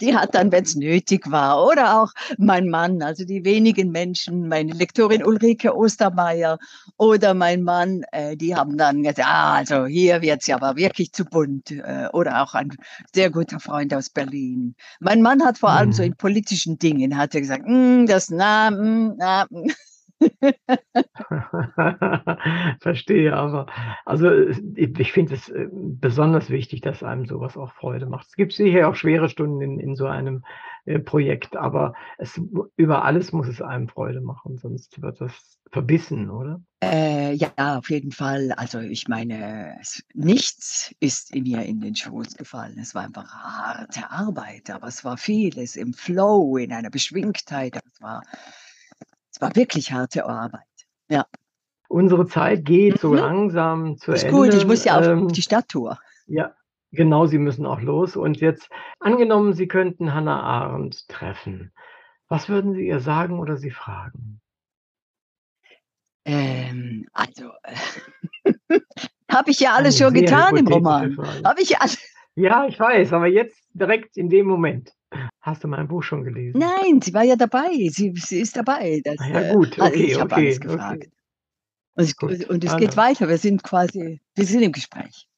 [0.00, 4.48] die hat dann, wenn es nötig war, oder auch mein Mann, also die wenigen Menschen,
[4.48, 6.58] meine Lektorin Ulrike Ostermeier
[6.96, 10.76] oder mein Mann, äh, die haben dann gesagt, ah, also hier wird es ja aber
[10.76, 11.70] wirklich zu bunt.
[11.70, 12.70] Äh, oder auch ein
[13.14, 14.74] sehr guter Freund aus Berlin.
[15.00, 16.08] Mein Mann hat vor allem so mhm.
[16.08, 19.70] in politischen Dingen, hat er gesagt, mm, das na, mm, na, mm.
[22.80, 23.66] Verstehe, aber
[24.04, 24.30] also
[24.76, 28.28] ich finde es äh, besonders wichtig, dass einem sowas auch Freude macht.
[28.28, 30.42] Es gibt sicher auch schwere Stunden in, in so einem äh,
[31.04, 32.40] Projekt, aber es,
[32.76, 36.60] über alles muss es einem Freude machen, sonst wird das verbissen, oder?
[36.82, 38.52] Äh, ja, auf jeden Fall.
[38.52, 39.78] Also ich meine,
[40.12, 42.78] nichts ist in mir in den Schoß gefallen.
[42.78, 47.80] Es war einfach harte Arbeit, aber es war vieles im Flow, in einer Beschwingtheit.
[47.86, 48.22] Es war
[49.34, 50.62] es war wirklich harte Arbeit.
[51.08, 51.26] Ja.
[51.88, 52.98] Unsere Zeit geht mhm.
[52.98, 54.36] so langsam zu ist Ende.
[54.36, 55.98] Ist gut, ich muss ja auf ähm, die Stadttour.
[56.26, 56.54] Ja,
[56.94, 58.16] genau, Sie müssen auch los.
[58.16, 58.70] Und jetzt,
[59.00, 61.72] angenommen, Sie könnten Hannah Arendt treffen.
[62.28, 64.40] Was würden Sie ihr sagen oder sie fragen?
[66.24, 68.80] Ähm, also, äh,
[69.30, 71.16] habe ich ja alles schon getan im Roman.
[71.44, 71.98] Habe ich alles.
[72.36, 74.92] Ja, ich weiß, aber jetzt direkt in dem Moment.
[75.40, 76.58] Hast du mein Buch schon gelesen?
[76.58, 77.70] Nein, sie war ja dabei.
[77.90, 79.00] Sie, sie ist dabei.
[79.04, 81.04] Das, ah, ja, gut, äh, okay, ich habe okay, alles gefragt.
[81.94, 82.12] Okay.
[82.22, 82.84] Und, es, und es also.
[82.84, 83.28] geht weiter.
[83.28, 85.28] Wir sind quasi, wir sind im Gespräch.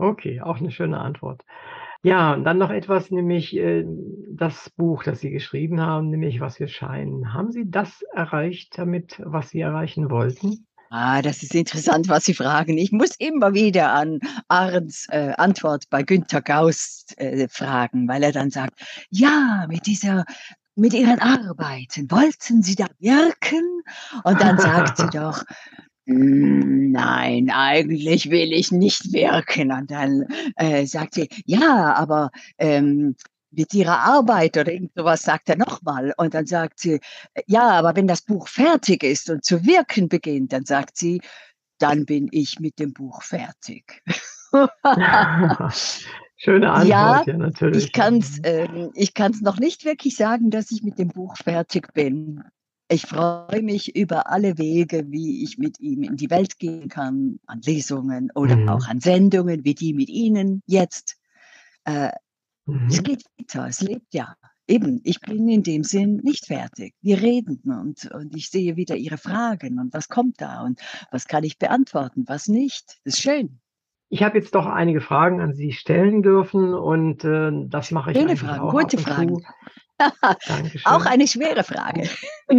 [0.00, 1.44] Okay, auch eine schöne Antwort.
[2.02, 3.84] Ja, und dann noch etwas, nämlich äh,
[4.30, 7.34] das Buch, das Sie geschrieben haben, nämlich Was wir scheinen.
[7.34, 10.66] Haben Sie das erreicht damit, was Sie erreichen wollten?
[10.88, 12.78] Ah, das ist interessant, was Sie fragen.
[12.78, 18.32] Ich muss immer wieder an Arends äh, Antwort bei Günter Gauss äh, fragen, weil er
[18.32, 18.80] dann sagt,
[19.10, 20.24] ja, mit dieser
[20.76, 23.82] mit Ihren Arbeiten, wollten Sie da wirken?
[24.24, 25.44] Und dann sagt sie doch,
[26.12, 29.72] Nein, eigentlich will ich nicht wirken.
[29.72, 33.14] Und dann äh, sagt sie, ja, aber ähm,
[33.50, 36.12] mit ihrer Arbeit oder irgend sowas sagt er nochmal.
[36.16, 37.00] Und dann sagt sie,
[37.46, 41.20] ja, aber wenn das Buch fertig ist und zu wirken beginnt, dann sagt sie,
[41.78, 44.02] dann bin ich mit dem Buch fertig.
[46.36, 47.84] Schöne Antwort, ja, ja natürlich.
[47.84, 48.68] Ich kann es äh,
[49.40, 52.42] noch nicht wirklich sagen, dass ich mit dem Buch fertig bin.
[52.90, 57.38] Ich freue mich über alle Wege, wie ich mit ihm in die Welt gehen kann,
[57.46, 58.68] an Lesungen oder mhm.
[58.68, 61.16] auch an Sendungen wie die mit Ihnen jetzt.
[61.84, 62.10] Äh,
[62.70, 62.86] Mhm.
[62.88, 64.34] Es geht weiter, es lebt ja.
[64.66, 66.94] Eben, ich bin in dem Sinn nicht fertig.
[67.00, 70.80] Wir reden und, und ich sehe wieder Ihre Fragen und was kommt da und
[71.10, 73.00] was kann ich beantworten, was nicht.
[73.04, 73.60] Das ist schön.
[74.10, 78.18] Ich habe jetzt doch einige Fragen an Sie stellen dürfen und äh, das mache ich
[78.18, 79.44] Schöne Fragen, auch gute Fragen.
[80.84, 82.08] Auch eine schwere Frage.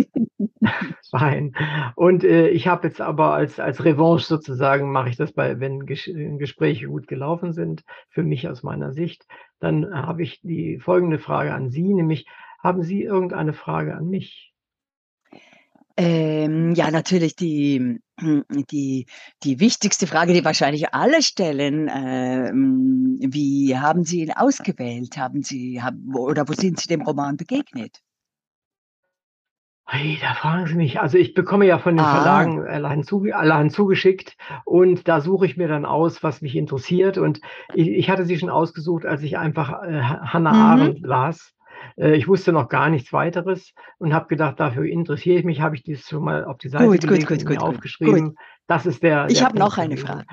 [1.10, 1.54] Fein.
[1.96, 5.86] Und äh, ich habe jetzt aber als, als Revanche sozusagen, mache ich das bei, wenn
[5.86, 9.26] Ges Gespräche gut gelaufen sind, für mich aus meiner Sicht,
[9.60, 12.28] dann habe ich die folgende Frage an Sie, nämlich,
[12.64, 14.51] haben Sie irgendeine Frage an mich?
[16.02, 19.06] Ähm, ja, natürlich die, die,
[19.44, 25.18] die wichtigste Frage, die wahrscheinlich alle stellen, ähm, wie haben Sie ihn ausgewählt?
[25.18, 28.00] Haben Sie, haben, oder wo sind Sie dem Roman begegnet?
[29.86, 31.00] Hey, da fragen Sie mich.
[31.00, 32.16] Also ich bekomme ja von den ah.
[32.16, 37.20] Verlagen allein, zuge allein zugeschickt und da suche ich mir dann aus, was mich interessiert.
[37.20, 37.42] Und
[37.76, 40.82] ich, ich hatte sie schon ausgesucht, als ich einfach äh, Hannah mhm.
[40.82, 41.54] Arendt las.
[41.98, 45.76] Äh, ich wusste noch gar nichts weiteres und habe gedacht, dafür interessiere ich mich, habe
[45.76, 48.30] ich dies schon mal auf die Seite gut, gelegt gut, gut, und aufgeschrieben.
[48.30, 48.38] Gut.
[48.68, 49.28] Das ist der.
[49.30, 50.26] Ich habe noch eine Frage.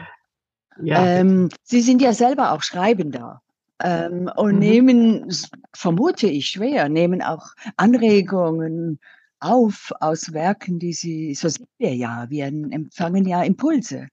[0.80, 1.04] Ja.
[1.04, 3.42] Ähm, sie sind ja selber auch Schreibender.
[3.80, 4.58] Ähm, und mhm.
[4.58, 5.36] nehmen,
[5.72, 7.46] vermute ich schwer, nehmen auch
[7.76, 8.98] Anregungen,
[9.40, 14.08] auf aus Werken, die Sie, so sind wir ja, wir empfangen ja Impulse.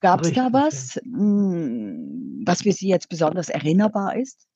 [0.00, 1.02] Gab es da was, ja.
[1.04, 4.46] Hm, was für Sie jetzt besonders erinnerbar ist?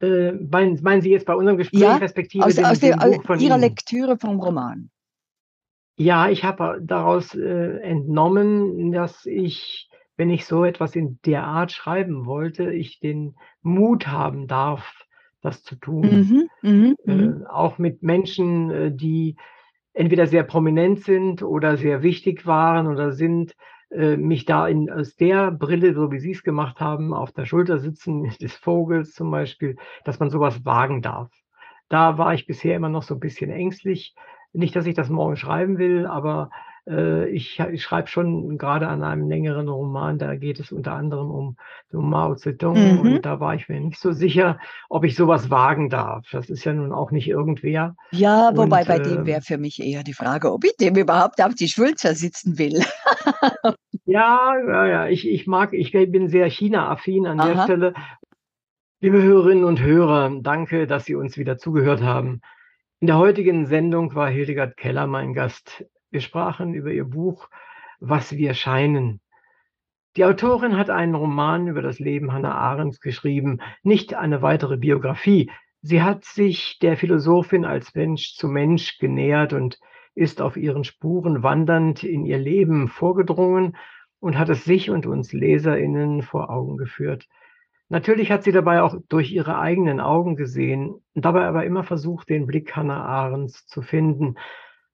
[0.00, 3.40] Äh, meinen, meinen, Sie jetzt bei unserem Gespräch ja, respektive aus, dem, aus, dem aus
[3.40, 3.60] Ihrer Ihnen?
[3.60, 4.90] Lektüre vom Roman?
[5.96, 11.72] Ja, ich habe daraus äh, entnommen, dass ich, wenn ich so etwas in der Art
[11.72, 15.04] schreiben wollte, ich den Mut haben darf,
[15.40, 16.48] das zu tun.
[16.62, 17.46] Mhm, mh, äh, mhm.
[17.46, 19.36] auch mit Menschen, äh, die
[19.92, 23.56] entweder sehr prominent sind oder sehr wichtig waren oder sind,
[23.90, 27.78] mich da in, aus der Brille, so wie Sie es gemacht haben, auf der Schulter
[27.78, 31.30] sitzen des Vogels zum Beispiel, dass man sowas wagen darf.
[31.88, 34.14] Da war ich bisher immer noch so ein bisschen ängstlich.
[34.52, 39.02] Nicht, dass ich das morgen schreiben will, aber äh, ich, ich schreibe schon gerade an
[39.02, 41.56] einem längeren Roman, da geht es unter anderem um,
[41.92, 43.00] um Mao Zedong mhm.
[43.00, 44.58] und da war ich mir nicht so sicher,
[44.88, 46.26] ob ich sowas wagen darf.
[46.32, 47.94] Das ist ja nun auch nicht irgendwer.
[48.10, 50.96] Ja, wobei und, bei äh, dem wäre für mich eher die Frage, ob ich dem
[50.96, 52.80] überhaupt auf die Schulter sitzen will.
[54.06, 57.52] ja, ja, ja, ich, ich mag, ich bin sehr China-affin an Aha.
[57.52, 57.94] der Stelle.
[59.00, 62.40] Liebe Hörerinnen und Hörer, danke, dass Sie uns wieder zugehört haben.
[63.00, 65.84] In der heutigen Sendung war Hildegard Keller mein Gast.
[66.10, 67.50] Wir sprachen über ihr Buch
[68.00, 69.20] Was wir scheinen.
[70.16, 75.50] Die Autorin hat einen Roman über das Leben Hannah Arendts geschrieben, nicht eine weitere Biografie.
[75.82, 79.78] Sie hat sich der Philosophin als Mensch zu Mensch genähert und
[80.14, 83.76] ist auf ihren Spuren wandernd in ihr Leben vorgedrungen
[84.18, 87.28] und hat es sich und uns Leserinnen vor Augen geführt.
[87.90, 92.46] Natürlich hat sie dabei auch durch ihre eigenen Augen gesehen, dabei aber immer versucht, den
[92.46, 94.36] Blick Hannah Arendts zu finden,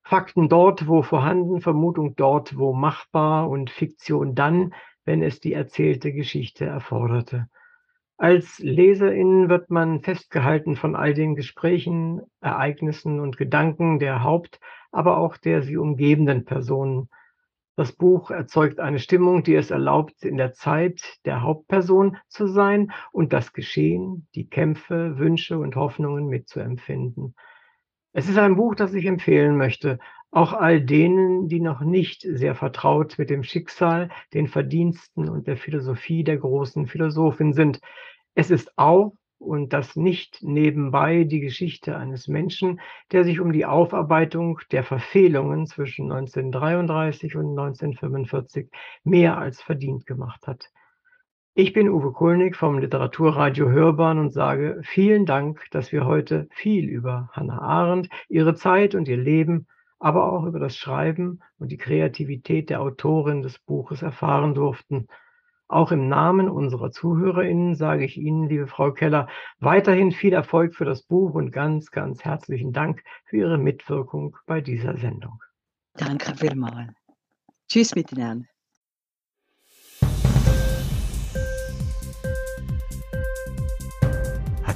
[0.06, 4.74] Fakten dort, wo vorhanden, Vermutung dort, wo machbar und Fiktion dann,
[5.04, 7.48] wenn es die erzählte Geschichte erforderte.
[8.18, 14.60] Als Leserin wird man festgehalten von all den Gesprächen, Ereignissen und Gedanken der Haupt-,
[14.92, 17.08] aber auch der sie umgebenden Personen.
[17.74, 22.92] Das Buch erzeugt eine Stimmung, die es erlaubt, in der Zeit der Hauptperson zu sein
[23.10, 27.34] und das Geschehen, die Kämpfe, Wünsche und Hoffnungen mitzuempfinden.
[28.16, 29.98] Es ist ein Buch, das ich empfehlen möchte,
[30.30, 35.56] auch all denen, die noch nicht sehr vertraut mit dem Schicksal, den Verdiensten und der
[35.56, 37.80] Philosophie der großen Philosophin sind.
[38.36, 43.66] Es ist auch und das nicht nebenbei die Geschichte eines Menschen, der sich um die
[43.66, 48.70] Aufarbeitung der Verfehlungen zwischen 1933 und 1945
[49.02, 50.70] mehr als verdient gemacht hat.
[51.56, 56.88] Ich bin Uwe Kulnig vom Literaturradio Hörbahn und sage vielen Dank, dass wir heute viel
[56.88, 59.68] über Hannah Arendt, ihre Zeit und ihr Leben,
[60.00, 65.06] aber auch über das Schreiben und die Kreativität der Autorin des Buches erfahren durften.
[65.68, 69.28] Auch im Namen unserer ZuhörerInnen sage ich Ihnen, liebe Frau Keller,
[69.60, 74.60] weiterhin viel Erfolg für das Buch und ganz, ganz herzlichen Dank für Ihre Mitwirkung bei
[74.60, 75.40] dieser Sendung.
[75.92, 76.90] Danke vielmals.
[77.68, 78.44] Tschüss miteinander.